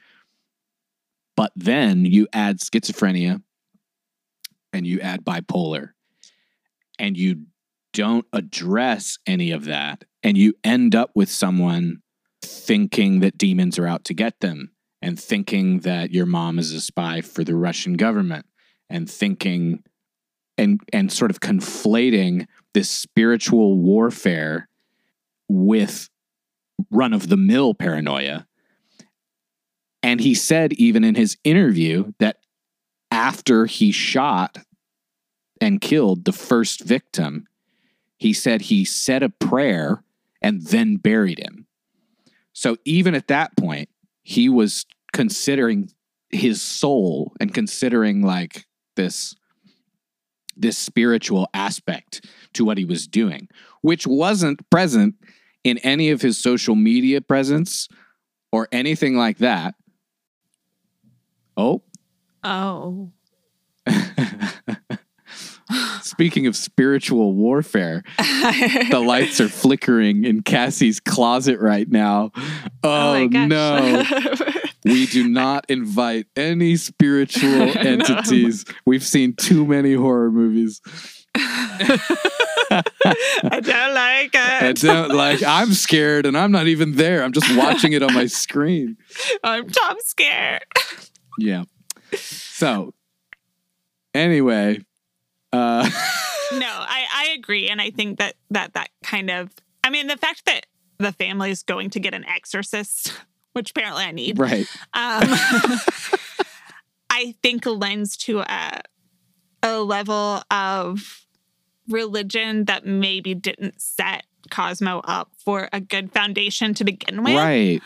but 1.39 1.53
then 1.55 2.05
you 2.05 2.27
add 2.33 2.59
schizophrenia 2.59 3.41
and 4.73 4.85
you 4.85 4.99
add 4.99 5.25
bipolar 5.25 5.91
and 6.99 7.17
you 7.17 7.45
don't 7.93 8.27
address 8.33 9.21
any 9.25 9.53
of 9.53 9.67
that 9.67 10.03
and 10.25 10.37
you 10.37 10.53
end 10.65 10.97
up 10.97 11.13
with 11.15 11.31
someone 11.31 12.03
thinking 12.43 13.21
that 13.21 13.39
demons 13.39 13.79
are 13.79 13.87
out 13.87 14.05
to 14.05 14.15
get 14.15 14.41
them 14.41 14.73
and 15.01 15.17
thinking 15.17 15.79
that 15.79 16.11
your 16.11 16.27
mom 16.27 16.59
is 16.59 16.73
a 16.73 16.81
spy 16.81 17.21
for 17.21 17.45
the 17.45 17.55
Russian 17.55 17.95
government 17.95 18.45
and 18.91 19.09
thinking 19.09 19.85
and 20.57 20.81
and 20.93 21.13
sort 21.13 21.31
of 21.31 21.39
conflating 21.39 22.49
this 22.75 22.91
spiritual 22.91 23.79
warfare 23.79 24.69
with 25.49 26.11
run 26.91 27.13
of 27.13 27.29
the 27.29 27.37
mill 27.37 27.75
paranoia. 27.75 28.48
And 30.03 30.21
he 30.21 30.35
said, 30.35 30.73
even 30.75 31.05
in 31.05 31.15
his 31.15 31.37
interview, 31.45 32.13
that 32.19 32.39
after 33.11 33.67
he 33.67 33.91
shot 33.91 34.59
and 35.61 35.81
killed 35.81 36.25
the 36.25 36.33
first 36.33 36.85
victim, 36.85 37.47
he 38.17 38.33
said 38.33 38.63
he 38.63 38.85
said 38.85 39.23
a 39.23 39.29
prayer 39.29 40.03
and 40.41 40.63
then 40.67 40.97
buried 40.97 41.39
him. 41.39 41.67
So 42.53 42.77
even 42.85 43.15
at 43.15 43.29
that 43.29 43.57
point, 43.57 43.89
he 44.23 44.49
was 44.49 44.87
considering 45.13 45.91
his 46.31 46.61
soul 46.61 47.33
and 47.41 47.55
considering 47.55 48.23
like 48.23 48.67
this 48.97 49.35
this 50.57 50.77
spiritual 50.77 51.49
aspect 51.55 52.27
to 52.53 52.65
what 52.65 52.79
he 52.79 52.85
was 52.85 53.07
doing, 53.07 53.49
which 53.81 54.09
wasn't 54.09 54.69
present 54.71 55.15
in 55.63 55.79
any 55.79 56.11
of 56.11 56.21
his 56.21 56.37
social 56.37 56.75
media 56.75 57.21
presence 57.21 57.89
or 58.51 58.67
anything 58.73 59.17
like 59.17 59.39
that. 59.39 59.75
Oh, 61.59 61.83
oh, 62.45 63.11
speaking 66.03 66.47
of 66.47 66.55
spiritual 66.55 67.33
warfare, 67.35 68.05
the 68.19 69.03
lights 69.05 69.41
are 69.41 69.49
flickering 69.49 70.25
in 70.25 70.43
Cassie's 70.43 71.01
closet 71.01 71.59
right 71.59 71.91
now. 71.91 72.31
Oh, 72.85 73.15
oh 73.15 73.29
gosh. 73.29 73.49
no. 73.49 74.05
We 74.85 75.07
do 75.07 75.29
not 75.29 75.67
invite 75.69 76.29
any 76.37 76.77
spiritual 76.77 77.51
No. 77.51 77.73
entities. 77.73 78.65
We've 78.87 79.03
seen 79.03 79.35
too 79.35 79.67
many 79.67 79.93
horror 79.95 80.31
movies. 80.31 80.81
I 81.35 81.99
don't 83.61 83.95
like 83.95 84.31
it. 84.35 84.63
I 84.63 84.73
don't 84.73 85.11
like 85.15 85.43
I'm 85.43 85.73
scared 85.75 86.25
and 86.27 86.39
I'm 86.39 86.53
not 86.53 86.69
even 86.69 86.95
there. 86.95 87.23
I'm 87.23 87.33
just 87.33 87.55
watching 87.57 87.93
it 87.93 88.03
on 88.03 88.15
my 88.15 88.27
screen. 88.27 88.97
I'm 89.43 89.69
top 89.69 89.99
scared. 90.01 90.63
Yeah. 91.39 91.65
So 92.15 92.93
anyway, 94.15 94.81
uh 95.53 95.89
no, 96.53 96.67
I, 96.67 97.07
I 97.15 97.37
agree. 97.39 97.69
And 97.69 97.81
I 97.81 97.91
think 97.91 98.19
that 98.19 98.35
that 98.51 98.75
that 98.75 98.91
kind 99.03 99.31
of 99.31 99.51
I 99.85 99.91
mean 99.91 100.07
the 100.07 100.17
fact 100.17 100.45
that 100.47 100.67
the 100.99 101.13
family 101.13 101.51
is 101.51 101.63
going 101.63 101.91
to 101.91 102.01
get 102.01 102.15
an 102.15 102.25
exorcist, 102.25 103.15
which 103.53 103.71
apparently 103.71 104.05
I 104.05 104.11
need, 104.13 104.39
right. 104.39 104.67
um, 104.93 105.23
I 107.11 107.35
think 107.43 107.67
lends 107.67 108.17
to 108.19 108.41
a 108.41 108.81
a 109.63 109.81
level 109.81 110.43
of 110.51 111.27
religion 111.89 112.67
that 112.67 112.87
maybe 112.87 113.35
didn't 113.35 113.81
set 113.81 114.25
Cosmo 114.51 115.01
up 115.05 115.33
for 115.45 115.69
a 115.73 115.81
good 115.81 116.13
foundation 116.13 116.75
to 116.75 116.85
begin 116.85 117.25
with. 117.25 117.35
Right. 117.35 117.83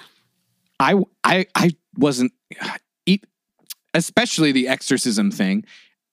I 0.80 0.94
I 1.24 1.46
I 1.54 1.70
wasn't 1.96 2.32
especially 3.94 4.52
the 4.52 4.68
exorcism 4.68 5.30
thing 5.30 5.64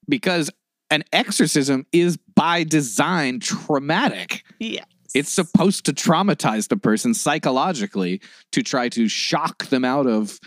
because 0.07 0.49
an 0.89 1.03
exorcism 1.13 1.85
is 1.91 2.17
by 2.35 2.63
design 2.63 3.39
traumatic. 3.39 4.43
Yes. 4.59 4.85
It's 5.15 5.29
supposed 5.31 5.85
to 5.85 5.93
traumatize 5.93 6.67
the 6.67 6.77
person 6.77 7.13
psychologically 7.13 8.21
to 8.51 8.61
try 8.61 8.89
to 8.89 9.07
shock 9.07 9.65
them 9.67 9.83
out 9.83 10.07
of 10.07 10.39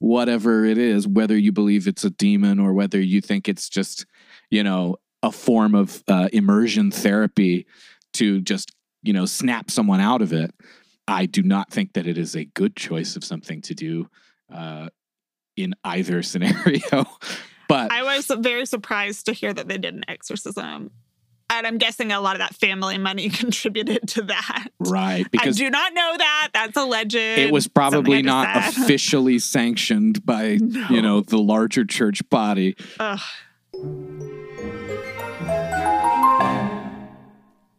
whatever 0.00 0.64
it 0.64 0.78
is, 0.78 1.06
whether 1.06 1.36
you 1.36 1.52
believe 1.52 1.86
it's 1.86 2.04
a 2.04 2.10
demon 2.10 2.58
or 2.58 2.72
whether 2.72 3.00
you 3.00 3.20
think 3.20 3.48
it's 3.48 3.68
just, 3.68 4.04
you 4.50 4.62
know, 4.62 4.96
a 5.22 5.30
form 5.30 5.74
of 5.74 6.02
uh, 6.08 6.28
immersion 6.32 6.90
therapy 6.90 7.66
to 8.14 8.40
just, 8.40 8.72
you 9.02 9.12
know, 9.12 9.24
snap 9.24 9.70
someone 9.70 10.00
out 10.00 10.20
of 10.20 10.32
it. 10.32 10.52
I 11.06 11.26
do 11.26 11.42
not 11.42 11.70
think 11.70 11.94
that 11.94 12.06
it 12.06 12.18
is 12.18 12.34
a 12.34 12.44
good 12.44 12.76
choice 12.76 13.16
of 13.16 13.24
something 13.24 13.62
to 13.62 13.74
do 13.74 14.08
uh, 14.52 14.88
in 15.56 15.74
either 15.84 16.22
scenario. 16.22 17.06
but 17.68 17.90
I 17.92 18.02
was 18.02 18.30
very 18.38 18.66
surprised 18.66 19.26
to 19.26 19.32
hear 19.32 19.52
that 19.52 19.68
they 19.68 19.78
did 19.78 19.94
an 19.94 20.04
exorcism. 20.08 20.90
And 21.54 21.66
I'm 21.66 21.76
guessing 21.76 22.12
a 22.12 22.20
lot 22.20 22.34
of 22.34 22.38
that 22.38 22.54
family 22.54 22.96
money 22.96 23.28
contributed 23.42 24.08
to 24.08 24.22
that. 24.22 24.68
right, 24.78 25.30
Because 25.30 25.60
I 25.60 25.64
do 25.64 25.70
not 25.70 25.92
know 25.92 26.14
that. 26.16 26.48
That's 26.54 26.76
alleged. 26.78 27.14
it 27.14 27.52
was 27.52 27.68
probably 27.68 28.22
not 28.22 28.56
officially 28.68 29.38
sanctioned 29.38 30.24
by 30.24 30.56
No. 30.62 30.86
you 30.88 31.02
know 31.02 31.20
the 31.20 31.38
larger 31.38 31.84
church 31.84 32.26
body 32.30 32.74
Ugh. 32.98 33.20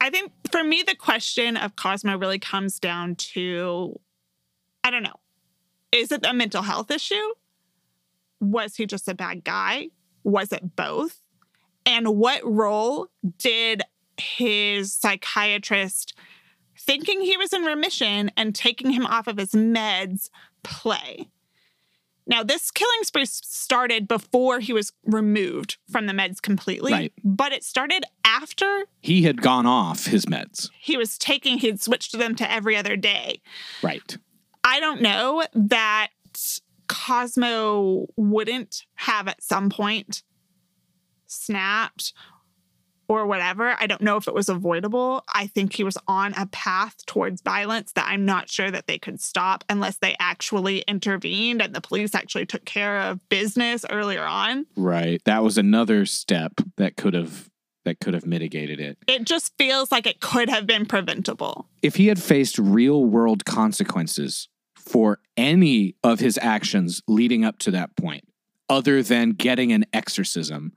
I 0.01 0.09
think 0.11 0.31
for 0.51 0.63
me, 0.63 0.83
the 0.85 0.95
question 0.95 1.55
of 1.57 1.75
Cosmo 1.75 2.17
really 2.17 2.39
comes 2.39 2.79
down 2.79 3.15
to 3.15 3.99
I 4.83 4.91
don't 4.91 5.03
know. 5.03 5.15
Is 5.91 6.11
it 6.11 6.25
a 6.25 6.33
mental 6.33 6.61
health 6.61 6.91
issue? 6.91 7.15
Was 8.43 8.75
he 8.75 8.85
just 8.85 9.07
a 9.07 9.13
bad 9.15 9.43
guy? 9.43 9.89
Was 10.23 10.51
it 10.51 10.75
both? 10.75 11.19
And 11.85 12.15
what 12.17 12.41
role 12.43 13.07
did 13.37 13.81
his 14.17 14.93
psychiatrist 14.93 16.13
thinking 16.79 17.21
he 17.21 17.37
was 17.37 17.53
in 17.53 17.63
remission 17.63 18.31
and 18.37 18.53
taking 18.53 18.91
him 18.91 19.05
off 19.05 19.27
of 19.27 19.37
his 19.37 19.51
meds 19.51 20.29
play? 20.63 21.29
Now, 22.25 22.41
this 22.41 22.71
killing 22.71 23.03
spree 23.03 23.25
started 23.25 24.07
before 24.07 24.61
he 24.61 24.71
was 24.71 24.93
removed 25.03 25.77
from 25.91 26.05
the 26.05 26.13
meds 26.13 26.41
completely, 26.41 26.93
Right. 26.93 27.13
but 27.21 27.51
it 27.51 27.65
started 27.65 28.05
after 28.23 28.85
he 29.01 29.23
had 29.23 29.41
gone 29.41 29.65
off 29.65 30.05
his 30.05 30.25
meds 30.25 30.69
he 30.79 30.95
was 30.95 31.17
taking, 31.17 31.57
he'd 31.57 31.81
switched 31.81 32.17
them 32.17 32.33
to 32.35 32.49
every 32.49 32.77
other 32.77 32.95
day. 32.95 33.41
right 33.81 34.17
I 34.63 34.79
don't 34.79 35.01
know 35.01 35.43
that 35.53 36.07
Cosmo 36.87 38.07
wouldn't 38.17 38.83
have 38.95 39.27
at 39.27 39.43
some 39.43 39.69
point 39.69 40.23
snapped 41.27 42.13
or 43.09 43.25
whatever. 43.27 43.75
I 43.79 43.85
don't 43.87 44.01
know 44.01 44.15
if 44.15 44.27
it 44.27 44.33
was 44.33 44.47
avoidable. 44.49 45.23
I 45.33 45.47
think 45.47 45.73
he 45.73 45.83
was 45.83 45.97
on 46.07 46.33
a 46.35 46.45
path 46.47 46.95
towards 47.05 47.41
violence 47.41 47.91
that 47.93 48.05
I'm 48.07 48.25
not 48.25 48.49
sure 48.49 48.71
that 48.71 48.87
they 48.87 48.97
could 48.97 49.19
stop 49.19 49.63
unless 49.69 49.97
they 49.97 50.15
actually 50.19 50.79
intervened 50.87 51.61
and 51.61 51.73
the 51.75 51.81
police 51.81 52.15
actually 52.15 52.45
took 52.45 52.63
care 52.65 52.99
of 53.01 53.19
business 53.29 53.85
earlier 53.89 54.23
on. 54.23 54.65
right 54.77 55.21
that 55.25 55.43
was 55.43 55.57
another 55.57 56.05
step 56.05 56.53
that 56.77 56.95
could 56.95 57.13
have 57.13 57.49
that 57.85 57.99
could 57.99 58.13
have 58.13 58.25
mitigated 58.25 58.79
it 58.79 58.97
It 59.07 59.25
just 59.25 59.51
feels 59.57 59.91
like 59.91 60.07
it 60.07 60.21
could 60.21 60.49
have 60.49 60.65
been 60.65 60.85
preventable. 60.85 61.67
if 61.81 61.95
he 61.97 62.07
had 62.07 62.21
faced 62.21 62.57
real 62.57 63.03
world 63.03 63.43
consequences 63.43 64.47
for 64.85 65.19
any 65.37 65.95
of 66.03 66.19
his 66.19 66.37
actions 66.41 67.01
leading 67.07 67.43
up 67.45 67.57
to 67.59 67.71
that 67.71 67.95
point 67.95 68.23
other 68.69 69.01
than 69.03 69.31
getting 69.31 69.71
an 69.71 69.85
exorcism 69.93 70.73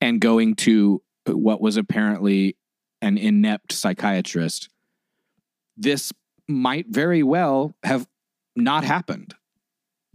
and 0.00 0.20
going 0.20 0.54
to 0.54 1.02
what 1.26 1.60
was 1.60 1.76
apparently 1.76 2.56
an 3.00 3.18
inept 3.18 3.72
psychiatrist 3.72 4.68
this 5.76 6.12
might 6.48 6.86
very 6.88 7.22
well 7.22 7.74
have 7.82 8.06
not 8.56 8.84
happened 8.84 9.34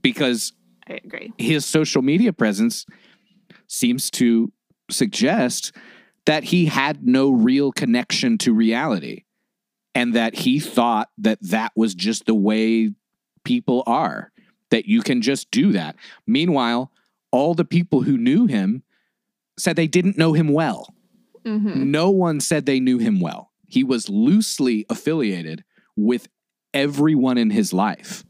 because 0.02 0.54
I 0.88 1.00
agree. 1.04 1.34
his 1.38 1.66
social 1.66 2.02
media 2.02 2.34
presence 2.34 2.86
seems 3.68 4.10
to 4.12 4.52
suggest 4.90 5.76
that 6.26 6.46
he 6.46 6.66
had 6.66 7.06
no 7.06 7.32
real 7.32 7.72
connection 7.72 8.38
to 8.40 8.54
reality 8.54 9.24
and 9.96 10.14
that 10.14 10.36
he 10.36 10.60
thought 10.60 11.10
that 11.18 11.40
that 11.42 11.72
was 11.76 11.96
just 11.96 12.26
the 12.26 12.36
way 12.36 12.92
people 13.50 13.82
are 13.88 14.32
that 14.70 14.86
you 14.86 15.02
can 15.02 15.20
just 15.22 15.50
do 15.50 15.72
that 15.72 15.96
meanwhile 16.28 16.92
all 17.32 17.54
the 17.56 17.66
people 17.66 18.02
who 18.04 18.16
knew 18.18 18.46
him 18.46 18.84
said 19.58 19.76
they 19.76 19.88
didn't 19.88 20.18
know 20.18 20.34
him 20.34 20.48
well 20.62 20.94
hmm 21.46 21.92
no 21.92 22.10
one 22.12 22.40
said 22.40 22.66
they 22.66 22.80
knew 22.80 23.00
him 23.00 23.20
well 23.20 23.52
he 23.68 23.84
was 23.84 24.08
loosely 24.10 24.86
affiliated 24.90 25.64
with 25.96 26.28
everyone 26.74 27.38
in 27.40 27.50
his 27.50 27.74
life 27.74 28.24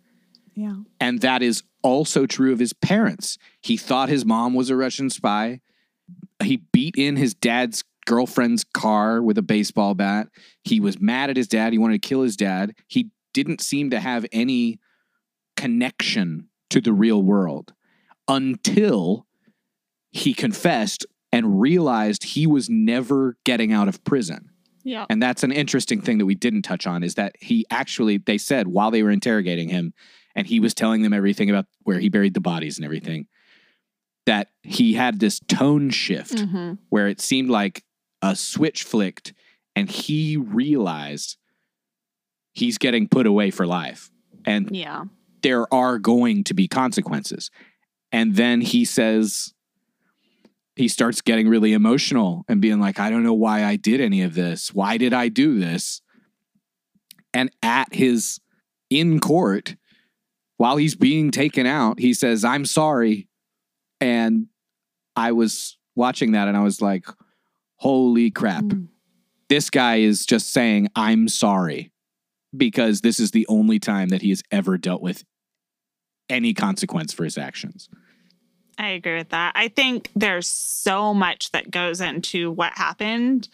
Yeah. 0.56 0.78
and 1.02 1.20
that 1.22 1.42
is 1.44 1.64
also 1.82 2.26
true 2.26 2.52
of 2.52 2.60
his 2.60 2.74
parents. 2.74 3.38
He 3.62 3.78
thought 3.78 4.10
his 4.10 4.26
mom 4.26 4.54
was 4.54 4.70
a 4.70 4.76
Russian 4.76 5.10
spy. 5.10 5.62
He 6.44 6.58
beat 6.74 6.96
in 6.98 7.16
his 7.16 7.34
dad's 7.34 7.86
girlfriend's 8.06 8.66
car 8.66 9.22
with 9.24 9.38
a 9.38 9.42
baseball 9.42 9.94
bat. 9.96 10.28
He 10.66 10.82
was 10.82 11.00
mad 11.00 11.30
at 11.30 11.38
his 11.38 11.48
dad. 11.48 11.72
He 11.72 11.80
wanted 11.80 12.02
to 12.02 12.08
kill 12.10 12.22
his 12.22 12.36
dad. 12.36 12.76
He 12.88 13.12
didn't 13.34 13.62
seem 13.62 13.92
to 13.92 14.00
have 14.02 14.26
any 14.34 14.80
connection 15.60 16.48
to 16.70 16.80
the 16.80 16.94
real 16.94 17.22
world 17.22 17.74
until 18.30 19.28
he 20.10 20.34
confessed 20.34 21.06
and 21.34 21.60
realized 21.60 22.24
he 22.24 22.48
was 22.48 22.70
never 22.70 23.38
getting 23.44 23.74
out 23.74 23.90
of 23.90 24.02
prison. 24.06 24.52
Yeah. 24.86 25.06
And 25.10 25.22
that's 25.22 25.44
an 25.44 25.52
interesting 25.52 26.00
thing 26.00 26.18
that 26.20 26.26
we 26.26 26.34
didn't 26.34 26.62
touch 26.62 26.88
on 26.88 27.04
is 27.04 27.16
that 27.16 27.36
he 27.42 27.66
actually, 27.70 28.20
they 28.20 28.38
said 28.38 28.70
while 28.70 28.90
they 28.90 29.04
were 29.04 29.12
interrogating 29.12 29.68
him, 29.68 29.94
and 30.34 30.48
he 30.48 30.62
was 30.62 30.74
telling 30.74 31.02
them 31.02 31.12
everything 31.12 31.50
about 31.50 31.66
where 31.84 32.00
he 32.00 32.08
buried 32.08 32.36
the 32.36 32.40
bodies 32.40 32.78
and 32.78 32.86
everything, 32.86 33.28
that 34.26 34.48
he 34.64 34.94
had 34.94 35.20
this 35.20 35.42
tone 35.42 35.90
shift 35.90 36.40
hmm 36.40 36.76
where 36.88 37.08
it 37.10 37.20
seemed 37.20 37.50
like 37.50 37.84
a 38.22 38.34
switch 38.36 38.84
flicked 38.84 39.34
and 39.76 39.90
he 39.92 40.38
realized 40.38 41.36
he's 42.54 42.78
getting 42.78 43.10
put 43.10 43.28
away 43.28 43.52
for 43.52 43.68
life. 43.68 44.10
And 44.46 44.74
Yeah. 44.76 45.04
There 45.42 45.72
are 45.74 46.00
going 46.00 46.44
to 46.46 46.54
be 46.54 46.68
consequences. 46.68 47.50
And 48.12 48.36
then 48.36 48.62
he 48.62 48.86
says, 48.86 49.54
he 50.76 50.88
starts 50.88 51.22
getting 51.22 51.50
really 51.50 51.74
emotional 51.74 52.46
and 52.48 52.62
being 52.62 52.80
like, 52.80 53.00
I 53.00 53.10
don't 53.10 53.24
know 53.24 53.34
why 53.34 53.66
I 53.66 53.76
did 53.76 54.00
any 54.00 54.22
of 54.22 54.34
this. 54.34 54.74
Why 54.74 54.98
did 54.98 55.14
I 55.14 55.28
do 55.28 55.60
this? 55.60 56.02
And 57.34 57.52
at 57.62 57.94
his 57.94 58.40
in 58.90 59.20
court, 59.20 59.76
while 60.58 60.78
he's 60.78 60.96
being 60.96 61.32
taken 61.32 61.66
out, 61.66 62.00
he 62.00 62.14
says, 62.14 62.44
I'm 62.44 62.66
sorry. 62.66 63.28
And 64.02 64.48
I 65.16 65.34
was 65.34 65.78
watching 65.96 66.32
that 66.32 66.48
and 66.48 66.56
I 66.56 66.62
was 66.62 66.82
like, 66.82 67.06
holy 67.76 68.32
crap. 68.32 68.64
Mm. 68.64 68.88
This 69.50 69.70
guy 69.70 69.98
is 69.98 70.26
just 70.26 70.54
saying, 70.54 70.88
I'm 70.96 71.28
sorry, 71.28 71.92
because 72.56 73.02
this 73.02 73.20
is 73.20 73.32
the 73.32 73.46
only 73.48 73.80
time 73.80 74.10
that 74.10 74.22
he 74.22 74.30
has 74.30 74.44
ever 74.52 74.78
dealt 74.78 75.02
with 75.02 75.24
any 76.30 76.54
consequence 76.54 77.14
for 77.14 77.24
his 77.24 77.38
actions. 77.38 77.90
I 78.78 78.90
agree 78.90 79.18
with 79.18 79.30
that. 79.30 79.54
I 79.56 79.68
think 79.68 80.10
there's 80.16 80.48
so 80.48 81.14
much 81.14 81.52
that 81.52 81.70
goes 81.70 82.00
into 82.00 82.52
what 82.52 82.74
happened. 82.78 83.50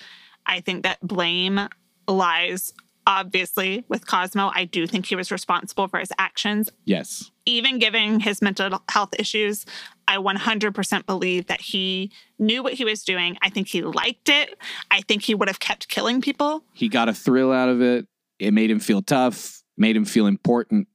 I 0.46 0.60
think 0.60 0.84
that 0.84 1.00
blame 1.02 1.68
lies 2.08 2.74
obviously 3.08 3.86
with 3.88 4.08
Cosmo. 4.08 4.52
I 4.54 4.66
do 4.66 4.88
think 4.88 5.06
he 5.06 5.16
was 5.16 5.32
responsible 5.32 5.88
for 5.88 6.00
his 6.00 6.12
actions. 6.18 6.72
Yes. 6.86 7.32
Even 7.46 7.78
given 7.80 8.20
his 8.20 8.42
mental 8.42 8.84
health 8.90 9.14
issues, 9.20 9.66
I 10.08 10.18
100% 10.18 11.06
believe 11.06 11.48
that 11.48 11.62
he 11.62 12.12
knew 12.40 12.64
what 12.64 12.74
he 12.74 12.86
was 12.86 13.04
doing. 13.04 13.38
I 13.42 13.50
think 13.50 13.68
he 13.68 13.82
liked 13.84 14.30
it. 14.30 14.58
I 14.90 15.02
think 15.02 15.24
he 15.24 15.36
would 15.36 15.48
have 15.48 15.60
kept 15.60 15.88
killing 15.88 16.22
people. 16.22 16.64
He 16.74 16.90
got 16.90 17.10
a 17.10 17.14
thrill 17.14 17.52
out 17.52 17.70
of 17.70 17.82
it. 17.82 18.08
It 18.40 18.54
made 18.54 18.70
him 18.70 18.80
feel 18.80 19.02
tough, 19.02 19.62
made 19.78 19.96
him 19.96 20.06
feel 20.06 20.28
important. 20.28 20.88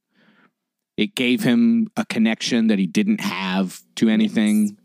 It 0.97 1.15
gave 1.15 1.41
him 1.43 1.87
a 1.97 2.05
connection 2.05 2.67
that 2.67 2.77
he 2.79 2.85
didn't 2.87 3.21
have 3.21 3.81
to 3.95 4.09
anything. 4.09 4.77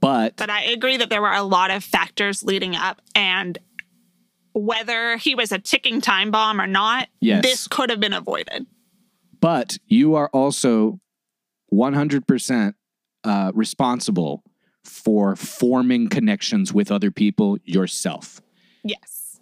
But 0.00 0.36
But 0.36 0.50
I 0.50 0.64
agree 0.64 0.96
that 0.98 1.08
there 1.08 1.22
were 1.22 1.32
a 1.32 1.42
lot 1.42 1.70
of 1.70 1.82
factors 1.82 2.42
leading 2.42 2.76
up 2.76 3.00
and 3.14 3.58
whether 4.52 5.16
he 5.16 5.34
was 5.34 5.50
a 5.50 5.58
ticking 5.58 6.00
time 6.00 6.30
bomb 6.30 6.60
or 6.60 6.66
not, 6.66 7.08
Yes. 7.20 7.42
this 7.42 7.66
could 7.68 7.90
have 7.90 8.00
been 8.00 8.12
avoided. 8.12 8.66
but 9.40 9.76
you 9.86 10.14
are 10.14 10.28
also 10.32 11.00
100% 11.72 12.74
uh, 13.24 13.52
responsible 13.54 14.42
for 14.84 15.34
forming 15.36 16.08
connections 16.08 16.72
with 16.72 16.90
other 16.92 17.10
people 17.10 17.58
yourself. 17.64 18.40
Yes. 18.84 19.40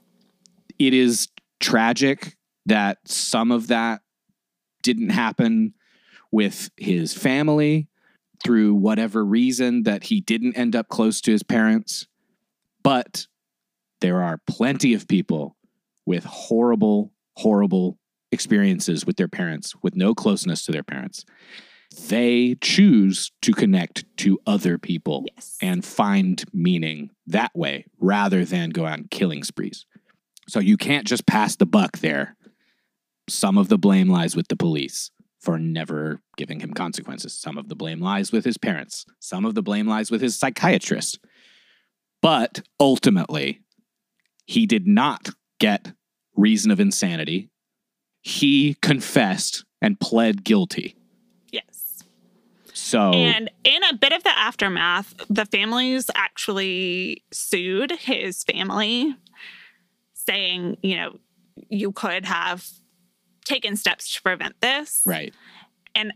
it 0.78 0.94
is 0.94 1.28
tragic 1.60 2.36
that 2.66 2.98
some 3.06 3.50
of 3.50 3.68
that 3.68 4.02
didn't 4.82 5.10
happen 5.10 5.74
with 6.30 6.70
his 6.76 7.14
family 7.14 7.88
through 8.42 8.74
whatever 8.74 9.24
reason 9.24 9.84
that 9.84 10.04
he 10.04 10.20
didn't 10.20 10.56
end 10.56 10.74
up 10.74 10.88
close 10.88 11.20
to 11.20 11.30
his 11.30 11.42
parents. 11.42 12.06
But 12.82 13.26
there 14.00 14.22
are 14.22 14.40
plenty 14.48 14.94
of 14.94 15.06
people 15.06 15.56
with 16.06 16.24
horrible, 16.24 17.12
horrible 17.36 17.98
experiences 18.32 19.06
with 19.06 19.16
their 19.16 19.28
parents, 19.28 19.74
with 19.82 19.94
no 19.94 20.14
closeness 20.14 20.64
to 20.64 20.72
their 20.72 20.82
parents. 20.82 21.24
They 22.08 22.56
choose 22.60 23.30
to 23.42 23.52
connect 23.52 24.04
to 24.18 24.40
other 24.46 24.78
people 24.78 25.26
Yes. 25.36 25.58
and 25.60 25.84
find 25.84 26.42
meaning 26.52 27.10
that 27.26 27.52
way 27.54 27.84
rather 28.00 28.44
than 28.44 28.70
go 28.70 28.86
on 28.86 29.06
killing 29.10 29.44
sprees. 29.44 29.84
So 30.48 30.58
you 30.58 30.76
can't 30.76 31.06
just 31.06 31.26
pass 31.26 31.54
the 31.54 31.66
buck 31.66 31.98
there. 31.98 32.36
Some 33.28 33.58
of 33.58 33.68
the 33.68 33.78
blame 33.78 34.08
lies 34.08 34.36
with 34.36 34.48
the 34.48 34.56
police 34.56 35.10
for 35.40 35.58
never 35.58 36.20
giving 36.36 36.60
him 36.60 36.72
consequences. 36.72 37.34
Some 37.34 37.58
of 37.58 37.68
the 37.68 37.74
blame 37.74 38.00
lies 38.00 38.30
with 38.32 38.44
his 38.44 38.58
parents. 38.58 39.04
Some 39.18 39.44
of 39.44 39.54
the 39.54 39.62
blame 39.62 39.88
lies 39.88 40.10
with 40.10 40.20
his 40.20 40.38
psychiatrist. 40.38 41.18
But 42.20 42.62
ultimately, 42.78 43.60
he 44.46 44.66
did 44.66 44.86
not 44.86 45.30
get 45.58 45.92
reason 46.36 46.70
of 46.70 46.78
insanity. 46.78 47.50
He 48.22 48.74
confessed 48.82 49.64
and 49.80 49.98
pled 49.98 50.44
guilty. 50.44 50.96
yes. 51.50 52.04
So 52.72 53.12
And 53.12 53.50
in 53.64 53.82
a 53.84 53.94
bit 53.94 54.12
of 54.12 54.22
the 54.22 54.36
aftermath, 54.38 55.14
the 55.28 55.44
families 55.44 56.08
actually 56.14 57.24
sued 57.32 57.90
his 57.90 58.44
family, 58.44 59.14
saying, 60.14 60.78
you 60.82 60.96
know, 60.96 61.18
you 61.68 61.92
could 61.92 62.24
have 62.24 62.68
taken 63.44 63.76
steps 63.76 64.14
to 64.14 64.22
prevent 64.22 64.60
this. 64.60 65.02
right. 65.06 65.34
And 65.94 66.12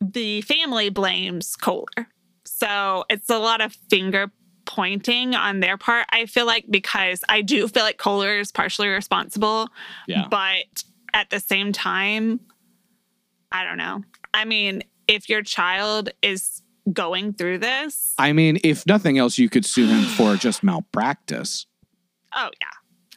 the 0.00 0.42
family 0.42 0.90
blames 0.90 1.56
Kohler. 1.56 2.08
So 2.44 3.04
it's 3.10 3.28
a 3.30 3.38
lot 3.38 3.60
of 3.60 3.72
finger 3.90 4.30
pointing 4.64 5.34
on 5.34 5.60
their 5.60 5.76
part, 5.78 6.06
I 6.12 6.26
feel 6.26 6.46
like, 6.46 6.66
because 6.68 7.24
I 7.28 7.40
do 7.42 7.66
feel 7.68 7.82
like 7.82 7.96
Kohler 7.98 8.38
is 8.38 8.52
partially 8.52 8.88
responsible. 8.88 9.68
Yeah. 10.06 10.26
But 10.30 10.84
at 11.14 11.30
the 11.30 11.40
same 11.40 11.72
time, 11.72 12.40
I 13.50 13.64
don't 13.64 13.78
know. 13.78 14.02
I 14.34 14.44
mean, 14.44 14.82
if 15.08 15.28
your 15.28 15.42
child 15.42 16.10
is 16.22 16.62
going 16.92 17.32
through 17.32 17.58
this, 17.58 18.12
I 18.18 18.32
mean, 18.34 18.58
if 18.62 18.86
nothing 18.86 19.16
else, 19.18 19.38
you 19.38 19.48
could 19.48 19.64
sue 19.64 19.86
him 19.86 20.04
for 20.04 20.36
just 20.36 20.62
malpractice. 20.62 21.66
oh, 22.36 22.50
yeah. 22.60 22.68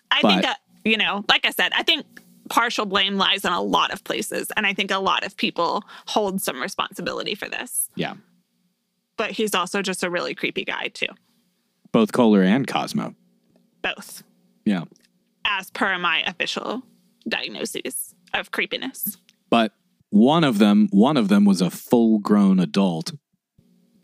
I 0.10 0.20
But- 0.22 0.30
think 0.30 0.42
that, 0.44 0.60
you 0.86 0.98
know, 0.98 1.24
like 1.30 1.46
I 1.46 1.52
said, 1.52 1.72
I 1.76 1.84
think 1.84 2.06
partial 2.52 2.86
blame 2.86 3.16
lies 3.18 3.46
in 3.46 3.54
a 3.54 3.62
lot 3.62 3.92
of 3.92 4.04
places. 4.04 4.52
And 4.58 4.68
I 4.68 4.74
think 4.74 4.92
a 4.92 5.00
lot 5.00 5.26
of 5.26 5.38
people 5.38 5.84
hold 6.08 6.42
some 6.42 6.62
responsibility 6.62 7.34
for 7.34 7.48
this. 7.48 7.90
Yeah. 7.96 8.16
But 9.18 9.32
he's 9.32 9.56
also 9.56 9.82
just 9.82 10.04
a 10.04 10.10
really 10.10 10.36
creepy 10.36 10.66
guy, 10.66 10.90
too. 10.90 11.08
Both 11.92 12.12
Kohler 12.12 12.44
and 12.44 12.68
Cosmo. 12.68 13.16
Both, 13.82 14.24
Yeah. 14.66 14.84
as 15.46 15.72
per 15.72 15.98
my 15.98 16.24
official 16.28 16.84
diagnoses 17.28 18.14
of 18.34 18.52
creepiness. 18.52 19.18
But 19.50 19.74
one 20.10 20.44
of 20.44 20.58
them, 20.58 20.88
one 20.92 21.16
of 21.18 21.30
them 21.30 21.46
was 21.46 21.62
a 21.62 21.70
full-grown 21.70 22.60
adult 22.60 23.14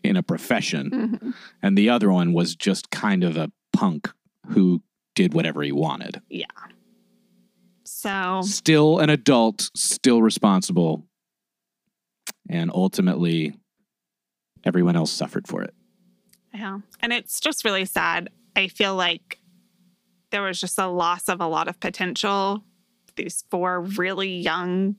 in 0.02 0.16
a 0.16 0.22
profession, 0.22 0.90
Mhm. 0.90 1.34
and 1.62 1.76
the 1.76 1.90
other 1.90 2.10
one 2.10 2.32
was 2.32 2.54
just 2.56 2.90
kind 2.90 3.24
of 3.24 3.36
a 3.36 3.50
punk 3.72 4.10
who 4.48 4.82
did 5.14 5.34
whatever 5.34 5.62
he 5.62 5.72
wanted. 5.72 6.22
Yeah. 6.30 6.46
So, 8.00 8.42
Still 8.44 9.00
an 9.00 9.10
adult, 9.10 9.70
still 9.74 10.22
responsible, 10.22 11.04
and 12.48 12.70
ultimately 12.72 13.56
everyone 14.64 14.94
else 14.94 15.10
suffered 15.10 15.48
for 15.48 15.62
it. 15.62 15.74
yeah. 16.54 16.78
And 17.00 17.12
it's 17.12 17.40
just 17.40 17.64
really 17.64 17.84
sad. 17.84 18.30
I 18.54 18.68
feel 18.68 18.94
like 18.94 19.40
there 20.30 20.42
was 20.42 20.60
just 20.60 20.78
a 20.78 20.86
loss 20.86 21.28
of 21.28 21.40
a 21.40 21.48
lot 21.48 21.66
of 21.66 21.80
potential 21.80 22.62
these 23.16 23.42
four 23.50 23.80
really 23.80 24.30
young 24.30 24.94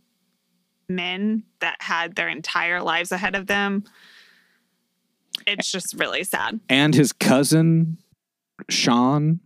men 0.89 1.43
that 1.61 1.77
had 1.79 2.15
their 2.17 2.27
entire 2.27 2.81
lives 2.81 3.13
ahead 3.13 3.33
of 3.33 3.47
them. 3.47 3.85
It's 5.47 5.71
just 5.71 5.93
really 5.93 6.25
sad. 6.25 6.59
and 6.67 6.93
his 6.93 7.13
cousin 7.13 7.97
Sean, 8.69 9.39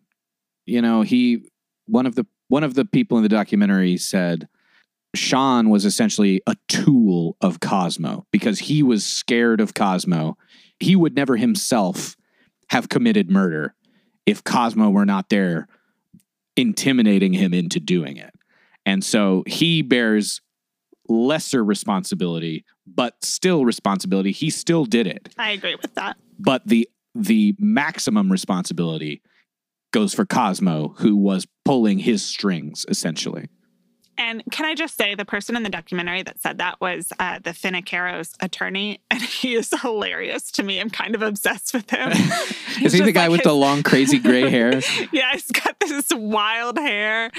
you 0.65 0.81
know, 0.81 1.03
he 1.03 1.45
one 1.85 2.07
of 2.07 2.15
the 2.15 2.25
one 2.53 2.63
of 2.63 2.75
the 2.75 2.85
people 2.85 3.17
in 3.17 3.23
the 3.23 3.29
documentary 3.29 3.97
said 3.97 4.47
Sean 5.15 5.71
was 5.71 5.85
essentially 5.85 6.39
a 6.45 6.55
tool 6.67 7.35
of 7.41 7.59
Cosmo 7.59 8.27
because 8.29 8.59
he 8.59 8.83
was 8.83 9.03
scared 9.03 9.59
of 9.59 9.73
Cosmo. 9.73 10.37
He 10.79 10.95
would 10.95 11.15
never 11.15 11.35
himself 11.35 12.15
have 12.69 12.89
committed 12.89 13.31
murder 13.31 13.73
if 14.27 14.43
Cosmo 14.43 14.91
were 14.91 15.03
not 15.03 15.29
there 15.29 15.67
intimidating 16.55 17.33
him 17.33 17.55
into 17.55 17.79
doing 17.79 18.17
it. 18.17 18.35
And 18.85 19.03
so 19.03 19.43
he 19.47 19.81
bears 19.81 20.39
lesser 21.09 21.65
responsibility, 21.65 22.65
but 22.85 23.15
still 23.25 23.65
responsibility. 23.65 24.31
He 24.31 24.51
still 24.51 24.85
did 24.85 25.07
it 25.07 25.33
I 25.39 25.53
agree 25.53 25.73
with 25.73 25.95
that. 25.95 26.17
but 26.37 26.61
the 26.67 26.87
the 27.15 27.55
maximum 27.57 28.31
responsibility 28.31 29.23
goes 29.93 30.13
for 30.13 30.25
Cosmo, 30.25 30.95
who 30.97 31.15
was 31.15 31.47
pulling 31.63 31.99
his 31.99 32.25
strings 32.25 32.85
essentially. 32.89 33.47
And 34.17 34.43
can 34.51 34.65
I 34.65 34.75
just 34.75 34.95
say, 34.95 35.15
the 35.15 35.25
person 35.25 35.55
in 35.55 35.63
the 35.63 35.69
documentary 35.69 36.21
that 36.21 36.39
said 36.39 36.59
that 36.59 36.79
was 36.79 37.11
uh, 37.19 37.39
the 37.39 37.49
Finocchiaro's 37.49 38.33
attorney, 38.39 39.01
and 39.11 39.21
he 39.21 39.55
is 39.55 39.73
hilarious 39.81 40.51
to 40.51 40.63
me. 40.63 40.79
I'm 40.79 40.89
kind 40.89 41.15
of 41.15 41.21
obsessed 41.21 41.73
with 41.73 41.89
him. 41.89 42.11
Is 42.81 42.93
he 42.93 43.01
the 43.01 43.11
guy 43.11 43.29
with 43.29 43.43
the 43.43 43.53
long, 43.53 43.83
crazy 43.83 44.19
gray 44.19 44.49
hair? 44.49 44.81
yeah, 45.11 45.31
he's 45.33 45.51
got 45.51 45.79
this 45.79 46.09
wild 46.13 46.77
hair, 46.77 47.31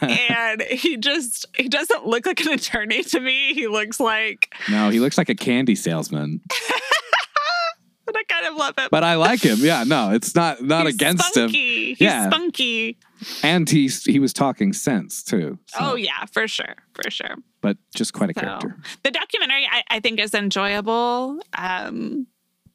and 0.00 0.62
he 0.62 0.96
just 0.96 1.46
he 1.56 1.68
doesn't 1.68 2.06
look 2.06 2.26
like 2.26 2.40
an 2.44 2.52
attorney 2.52 3.02
to 3.04 3.20
me. 3.20 3.54
He 3.54 3.68
looks 3.68 3.98
like, 3.98 4.54
no, 4.70 4.90
he 4.90 5.00
looks 5.00 5.18
like 5.18 5.28
a 5.28 5.34
candy 5.34 5.74
salesman. 5.74 6.40
But 8.12 8.20
I 8.20 8.24
kind 8.34 8.46
of 8.46 8.56
love 8.56 8.74
him. 8.78 8.88
But 8.90 9.04
I 9.04 9.14
like 9.16 9.40
him. 9.42 9.58
Yeah, 9.60 9.84
no, 9.84 10.10
it's 10.12 10.34
not 10.34 10.62
not 10.62 10.86
He's 10.86 10.94
against 10.94 11.36
him. 11.36 11.48
spunky. 11.48 11.88
He's 11.94 12.00
Yeah. 12.00 12.28
spunky. 12.30 12.98
And 13.42 13.68
he 13.70 13.88
he 13.88 14.18
was 14.18 14.32
talking 14.32 14.72
sense 14.72 15.22
too. 15.22 15.58
so- 15.66 15.78
Oh 15.80 15.94
yeah, 15.94 16.24
for 16.32 16.46
sure, 16.48 16.74
for 16.94 17.10
sure. 17.10 17.36
but 17.60 17.76
just 17.94 18.12
quite 18.12 18.30
a 18.30 18.34
So, 18.34 18.40
character. 18.40 18.76
The 19.04 19.10
documentary, 19.12 19.66
I, 19.70 19.82
I 19.88 20.00
think, 20.00 20.18
is 20.20 20.34
enjoyable. 20.34 21.40
Um, 21.56 22.26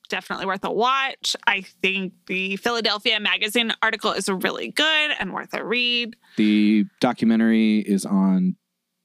definitely 0.10 0.46
worth 0.46 0.64
a 0.64 0.72
watch. 0.72 1.36
I 1.46 1.62
think 1.82 2.14
the 2.28 2.56
Philadelphia 2.56 3.20
Magazine 3.20 3.74
article 3.82 4.14
is 4.14 4.30
really 4.30 4.72
good 4.72 5.12
and 5.20 5.34
worth 5.34 5.54
a 5.54 5.66
read. 5.66 6.16
The 6.38 6.86
documentary 7.02 7.80
is 7.80 8.06
on 8.06 8.56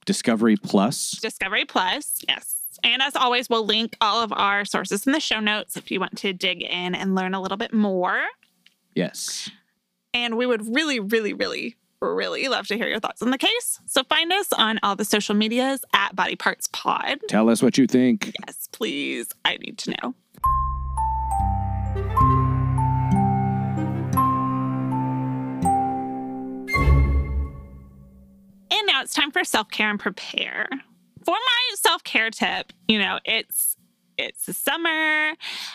Discovery 0.06 0.56
Plus. 0.56 1.10
Discovery 1.20 1.64
Plus, 1.64 2.20
yes. 2.28 2.61
And 2.84 3.00
as 3.00 3.14
always, 3.14 3.48
we'll 3.48 3.64
link 3.64 3.96
all 4.00 4.22
of 4.22 4.32
our 4.32 4.64
sources 4.64 5.06
in 5.06 5.12
the 5.12 5.20
show 5.20 5.40
notes 5.40 5.76
if 5.76 5.90
you 5.90 6.00
want 6.00 6.18
to 6.18 6.32
dig 6.32 6.62
in 6.62 6.94
and 6.94 7.14
learn 7.14 7.34
a 7.34 7.40
little 7.40 7.56
bit 7.56 7.72
more. 7.72 8.20
Yes. 8.94 9.50
And 10.12 10.36
we 10.36 10.46
would 10.46 10.74
really, 10.74 11.00
really, 11.00 11.32
really, 11.32 11.76
really 12.00 12.48
love 12.48 12.66
to 12.66 12.76
hear 12.76 12.88
your 12.88 12.98
thoughts 12.98 13.22
on 13.22 13.30
the 13.30 13.38
case. 13.38 13.80
So 13.86 14.02
find 14.02 14.32
us 14.32 14.52
on 14.52 14.80
all 14.82 14.96
the 14.96 15.04
social 15.04 15.34
medias 15.34 15.84
at 15.94 16.16
Body 16.16 16.34
Parts 16.36 16.68
Pod. 16.72 17.20
Tell 17.28 17.48
us 17.48 17.62
what 17.62 17.78
you 17.78 17.86
think. 17.86 18.32
Yes, 18.46 18.68
please. 18.72 19.28
I 19.44 19.56
need 19.58 19.78
to 19.78 19.90
know. 20.02 20.14
And 28.70 28.86
now 28.86 29.02
it's 29.02 29.14
time 29.14 29.30
for 29.30 29.44
self-care 29.44 29.88
and 29.88 30.00
prepare. 30.00 30.68
For 31.24 31.32
my 31.34 31.74
self-care 31.76 32.30
tip, 32.30 32.72
you 32.88 32.98
know, 32.98 33.18
it's 33.24 33.76
it's 34.18 34.46
the 34.46 34.52
summer. 34.52 35.32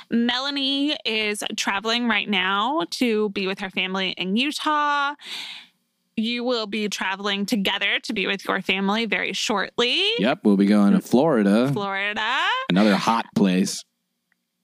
Melanie 0.09 0.97
is 1.05 1.43
traveling 1.55 2.07
right 2.07 2.29
now 2.29 2.85
to 2.91 3.29
be 3.29 3.47
with 3.47 3.59
her 3.59 3.69
family 3.69 4.11
in 4.11 4.37
Utah. 4.37 5.15
You 6.15 6.43
will 6.43 6.65
be 6.65 6.89
traveling 6.89 7.45
together 7.45 7.99
to 8.03 8.13
be 8.13 8.25
with 8.25 8.47
your 8.47 8.61
family 8.61 9.05
very 9.05 9.33
shortly. 9.33 10.03
Yep, 10.19 10.39
we'll 10.43 10.57
be 10.57 10.65
going 10.65 10.93
to 10.93 11.01
Florida, 11.01 11.71
Florida. 11.71 12.39
another 12.69 12.95
hot 12.95 13.25
place. 13.35 13.83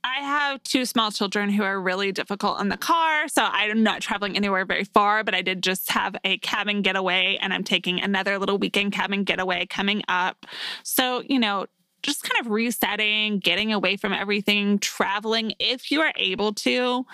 I 0.03 0.19
have 0.21 0.61
two 0.63 0.85
small 0.85 1.11
children 1.11 1.49
who 1.49 1.63
are 1.63 1.79
really 1.79 2.11
difficult 2.11 2.59
in 2.59 2.69
the 2.69 2.77
car. 2.77 3.27
So 3.27 3.43
I'm 3.43 3.83
not 3.83 4.01
traveling 4.01 4.35
anywhere 4.35 4.65
very 4.65 4.83
far, 4.83 5.23
but 5.23 5.33
I 5.33 5.41
did 5.41 5.63
just 5.63 5.91
have 5.91 6.15
a 6.23 6.37
cabin 6.39 6.81
getaway 6.81 7.37
and 7.41 7.53
I'm 7.53 7.63
taking 7.63 8.01
another 8.01 8.37
little 8.37 8.57
weekend 8.57 8.91
cabin 8.91 9.23
getaway 9.23 9.65
coming 9.65 10.03
up. 10.07 10.45
So, 10.83 11.21
you 11.21 11.39
know, 11.39 11.67
just 12.01 12.23
kind 12.23 12.45
of 12.45 12.51
resetting, 12.51 13.39
getting 13.39 13.71
away 13.71 13.95
from 13.95 14.11
everything, 14.11 14.77
traveling 14.79 15.53
if 15.59 15.89
you 15.89 16.01
are 16.01 16.13
able 16.17 16.53
to 16.53 17.05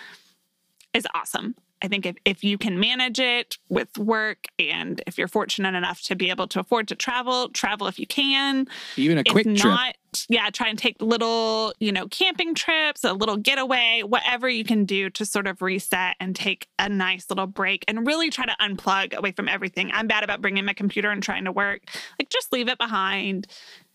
is 0.94 1.08
awesome. 1.14 1.56
I 1.82 1.88
think 1.88 2.06
if, 2.06 2.16
if 2.26 2.44
you 2.44 2.58
can 2.58 2.80
manage 2.80 3.20
it 3.20 3.58
with 3.70 3.98
work 3.98 4.48
and 4.58 5.02
if 5.08 5.18
you're 5.18 5.30
fortunate 5.30 5.76
enough 5.76 6.02
to 6.04 6.16
be 6.16 6.30
able 6.30 6.48
to 6.50 6.60
afford 6.60 6.90
to 6.90 6.96
travel, 6.96 7.50
travel 7.50 7.88
if 7.88 8.00
you 8.00 8.08
can 8.08 8.68
Even 8.98 9.18
a 9.18 9.24
quick 9.24 9.48
if 9.48 9.62
trip. 9.62 9.96
Yeah, 10.28 10.50
try 10.50 10.68
and 10.68 10.78
take 10.78 11.02
little, 11.02 11.74
you 11.80 11.92
know, 11.92 12.08
camping 12.08 12.56
trips, 12.56 13.04
a 13.04 13.14
little 13.14 13.38
getaway, 13.38 14.02
whatever 14.06 14.50
you 14.50 14.64
can 14.64 14.86
do 14.86 15.10
to 15.12 15.26
sort 15.26 15.48
of 15.48 15.62
reset 15.62 16.16
and 16.20 16.36
take 16.36 16.68
a 16.78 16.90
nice 16.90 17.28
little 17.30 17.48
break 17.48 17.86
and 17.88 18.06
really 18.08 18.30
try 18.30 18.46
to 18.46 18.56
unplug 18.62 19.14
away 19.14 19.32
from 19.32 19.48
everything. 19.48 19.92
I'm 19.94 20.08
bad 20.08 20.24
about 20.24 20.42
bringing 20.42 20.66
my 20.66 20.74
computer 20.74 21.12
and 21.12 21.22
trying 21.22 21.46
to 21.46 21.52
work. 21.52 21.82
Like, 22.20 22.30
just 22.30 22.52
leave 22.52 22.68
it 22.68 22.78
behind. 22.78 23.48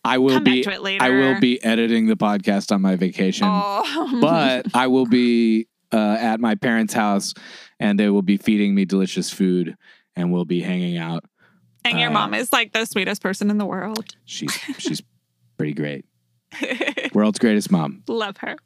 I 0.05 0.19
will 0.19 0.35
Come 0.35 0.45
be 0.45 0.63
back 0.63 0.71
to 0.71 0.77
it 0.77 0.83
later. 0.83 1.03
I 1.03 1.11
will 1.11 1.41
be 1.41 1.63
editing 1.65 2.07
the 2.07 2.17
podcast 2.17 2.71
on 2.73 2.83
my 2.83 2.97
vacation. 2.97 3.49
Oh, 3.51 4.19
but 4.21 4.67
I 4.75 4.87
will 4.89 5.07
be 5.07 5.67
uh, 5.93 6.17
at 6.21 6.41
my 6.41 6.55
parents' 6.55 6.93
house 6.93 7.33
and 7.81 7.99
they 7.99 8.09
will 8.11 8.23
be 8.23 8.37
feeding 8.37 8.75
me 8.75 8.85
delicious 8.85 9.31
food 9.31 9.77
and 10.17 10.33
we'll 10.33 10.45
be 10.45 10.61
hanging 10.61 10.99
out. 10.99 11.25
and 11.85 11.99
your 11.99 12.11
uh, 12.11 12.13
mom 12.13 12.35
is 12.35 12.53
like 12.53 12.73
the 12.73 12.85
sweetest 12.85 13.23
person 13.23 13.51
in 13.51 13.59
the 13.59 13.67
world. 13.67 14.15
She's 14.25 14.53
she's 14.79 15.03
pretty 15.73 16.05
great. 16.53 17.13
World's 17.15 17.39
greatest 17.39 17.71
mom. 17.71 18.03
Love 18.09 18.37
her. 18.39 18.57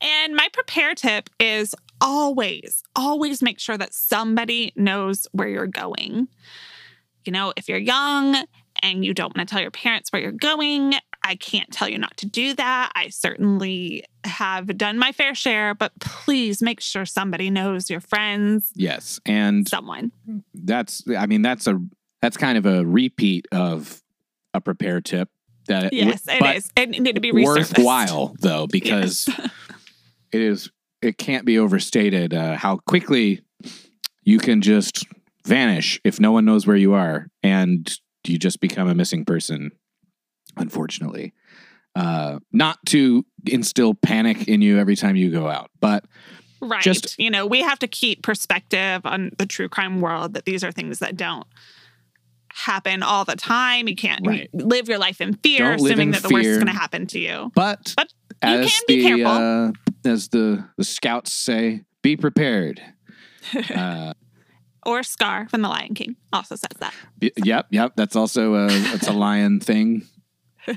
And 0.00 0.34
my 0.34 0.48
prepare 0.52 0.94
tip 0.94 1.28
is 1.38 1.74
always, 2.00 2.82
always 2.94 3.42
make 3.42 3.58
sure 3.60 3.76
that 3.76 3.92
somebody 3.92 4.72
knows 4.76 5.26
where 5.32 5.48
you're 5.48 5.66
going. 5.66 6.28
You 7.24 7.32
know, 7.32 7.52
if 7.56 7.68
you're 7.68 7.78
young 7.78 8.44
and 8.82 9.04
you 9.04 9.12
don't 9.14 9.36
want 9.36 9.46
to 9.48 9.52
tell 9.52 9.60
your 9.60 9.70
parents 9.70 10.10
where 10.12 10.22
you're 10.22 10.32
going, 10.32 10.94
I 11.22 11.34
can't 11.36 11.70
tell 11.72 11.88
you 11.88 11.98
not 11.98 12.16
to 12.18 12.26
do 12.26 12.54
that. 12.54 12.92
I 12.94 13.08
certainly 13.08 14.04
have 14.24 14.78
done 14.78 14.98
my 14.98 15.12
fair 15.12 15.34
share, 15.34 15.74
but 15.74 15.92
please 16.00 16.62
make 16.62 16.80
sure 16.80 17.04
somebody 17.04 17.50
knows 17.50 17.90
your 17.90 18.00
friends, 18.00 18.72
Yes. 18.74 19.20
And 19.26 19.68
someone. 19.68 20.12
that's 20.54 21.02
I 21.16 21.26
mean 21.26 21.42
that's 21.42 21.66
a 21.66 21.78
that's 22.22 22.36
kind 22.36 22.56
of 22.58 22.64
a 22.66 22.84
repeat 22.86 23.46
of 23.52 24.02
a 24.54 24.60
prepare 24.60 25.00
tip 25.00 25.28
that 25.66 25.92
Yes, 25.92 26.22
it 26.28 26.40
but 26.40 26.56
is. 26.56 26.70
It 26.76 26.90
needed 26.90 27.14
to 27.16 27.20
be 27.20 27.32
resurfaced. 27.32 27.44
worthwhile 27.78 28.34
though 28.40 28.66
because 28.66 29.28
it 30.32 30.40
is 30.40 30.70
it 31.02 31.18
can't 31.18 31.44
be 31.44 31.58
overstated 31.58 32.32
uh, 32.34 32.56
how 32.56 32.76
quickly 32.78 33.42
you 34.22 34.38
can 34.38 34.60
just 34.62 35.04
vanish 35.46 36.00
if 36.04 36.18
no 36.18 36.32
one 36.32 36.44
knows 36.44 36.66
where 36.66 36.76
you 36.76 36.94
are 36.94 37.28
and 37.42 37.98
you 38.26 38.38
just 38.38 38.60
become 38.60 38.88
a 38.88 38.94
missing 38.94 39.24
person 39.24 39.70
unfortunately 40.56 41.32
uh, 41.94 42.38
not 42.52 42.78
to 42.86 43.24
instill 43.46 43.94
panic 43.94 44.48
in 44.48 44.60
you 44.60 44.78
every 44.78 44.96
time 44.96 45.16
you 45.16 45.30
go 45.30 45.48
out 45.48 45.70
but 45.80 46.04
Right. 46.62 46.82
Just- 46.82 47.18
you 47.18 47.30
know, 47.30 47.46
we 47.46 47.60
have 47.60 47.78
to 47.80 47.86
keep 47.86 48.22
perspective 48.22 49.02
on 49.04 49.30
the 49.36 49.44
true 49.44 49.68
crime 49.68 50.00
world 50.00 50.32
that 50.32 50.46
these 50.46 50.64
are 50.64 50.72
things 50.72 51.00
that 51.00 51.14
don't 51.14 51.46
happen 52.56 53.02
all 53.02 53.24
the 53.24 53.36
time. 53.36 53.86
You 53.88 53.94
can't 53.96 54.26
Right. 54.26 54.48
live 54.54 54.88
your 54.88 54.98
life 54.98 55.20
in 55.20 55.34
fear, 55.34 55.58
Don't 55.60 55.74
assuming 55.76 56.08
in 56.08 56.10
that 56.12 56.22
the 56.22 56.30
worst 56.30 56.46
is 56.48 56.56
going 56.56 56.66
to 56.68 56.72
happen 56.72 57.06
to 57.08 57.18
you. 57.18 57.52
but, 57.54 57.92
But 57.96 58.08
you 58.42 58.48
as 58.50 58.72
can 58.72 58.82
be 58.88 59.02
the 59.02 59.08
careful. 59.08 59.26
uh, 59.26 59.72
as 60.10 60.28
the 60.28 60.64
the 60.76 60.84
scouts 60.84 61.32
say 61.32 61.82
be 62.02 62.16
prepared 62.16 62.80
uh, 63.74 64.12
Or 64.84 65.02
Scar 65.02 65.48
from 65.48 65.62
The 65.62 65.68
Lion 65.68 65.94
King 65.94 66.16
also 66.32 66.54
says 66.56 66.70
that. 66.80 66.94
y- 67.20 67.30
yep 67.44 67.66
yep 67.70 67.92
that's 67.96 68.14
also 68.16 68.54
a 68.54 68.66
it's 68.94 69.08
a 69.08 69.12
lion 69.12 69.60
thing 69.60 70.02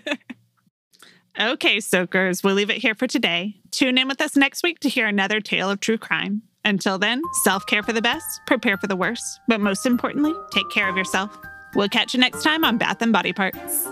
Okay, 1.39 1.80
soakers, 1.80 2.44
we'll 2.44 2.56
leave 2.56 2.70
it 2.70 2.78
here 2.78 2.96
for 2.96 3.08
today. 3.08 3.56
Tune 3.72 3.98
in 3.98 4.08
with 4.10 4.20
us 4.20 4.36
next 4.36 4.62
week 4.62 4.80
to 4.82 4.89
hear 4.89 5.08
another 5.08 5.39
tale 5.39 5.70
of 5.70 5.80
true 5.80 5.98
crime. 5.98 6.42
Until 6.65 6.98
then, 6.98 7.22
self 7.44 7.65
care 7.65 7.82
for 7.82 7.94
the 7.94 8.02
best, 8.02 8.42
prepare 8.46 8.76
for 8.78 8.88
the 8.88 8.96
worst, 8.98 9.24
but 9.48 9.62
most 9.62 9.86
importantly, 9.86 10.34
take 10.52 10.70
care 10.70 10.89
of 10.89 10.98
yourself. 10.98 11.38
We'll 11.73 11.89
catch 11.89 12.13
you 12.13 12.19
next 12.19 12.43
time 12.43 12.63
on 12.63 12.77
Bath 12.77 13.01
and 13.01 13.13
Body 13.13 13.34
Parts. 13.34 13.88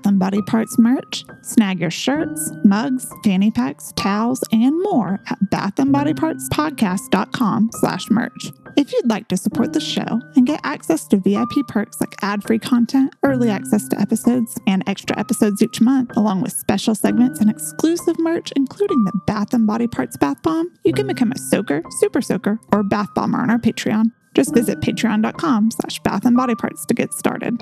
Bath 0.00 0.12
and 0.12 0.18
Body 0.18 0.40
Parts 0.40 0.78
merch? 0.78 1.26
Snag 1.42 1.78
your 1.78 1.90
shirts, 1.90 2.52
mugs, 2.64 3.06
fanny 3.22 3.50
packs, 3.50 3.92
towels, 3.96 4.42
and 4.50 4.82
more 4.82 5.20
at 5.28 5.38
bathandbodypartspodcast.com 5.50 7.70
slash 7.74 8.10
merch. 8.10 8.50
If 8.78 8.94
you'd 8.94 9.10
like 9.10 9.28
to 9.28 9.36
support 9.36 9.74
the 9.74 9.80
show 9.80 10.22
and 10.36 10.46
get 10.46 10.62
access 10.64 11.06
to 11.08 11.18
VIP 11.18 11.68
perks 11.68 12.00
like 12.00 12.14
ad-free 12.22 12.60
content, 12.60 13.14
early 13.24 13.50
access 13.50 13.86
to 13.88 14.00
episodes, 14.00 14.58
and 14.66 14.82
extra 14.86 15.18
episodes 15.18 15.60
each 15.60 15.82
month, 15.82 16.16
along 16.16 16.40
with 16.40 16.54
special 16.54 16.94
segments 16.94 17.40
and 17.40 17.50
exclusive 17.50 18.18
merch, 18.18 18.54
including 18.56 19.04
the 19.04 19.12
Bath 19.26 19.52
and 19.52 19.66
Body 19.66 19.86
Parts 19.86 20.16
Bath 20.16 20.42
Bomb, 20.42 20.72
you 20.82 20.94
can 20.94 21.06
become 21.06 21.30
a 21.30 21.38
soaker, 21.38 21.82
super 21.98 22.22
soaker, 22.22 22.58
or 22.72 22.82
bath 22.82 23.12
bomber 23.14 23.38
on 23.38 23.50
our 23.50 23.58
Patreon. 23.58 24.12
Just 24.34 24.54
visit 24.54 24.80
patreon.com 24.80 25.72
slash 25.72 26.00
bath 26.00 26.24
and 26.24 26.38
body 26.38 26.54
parts 26.54 26.86
to 26.86 26.94
get 26.94 27.12
started. 27.12 27.60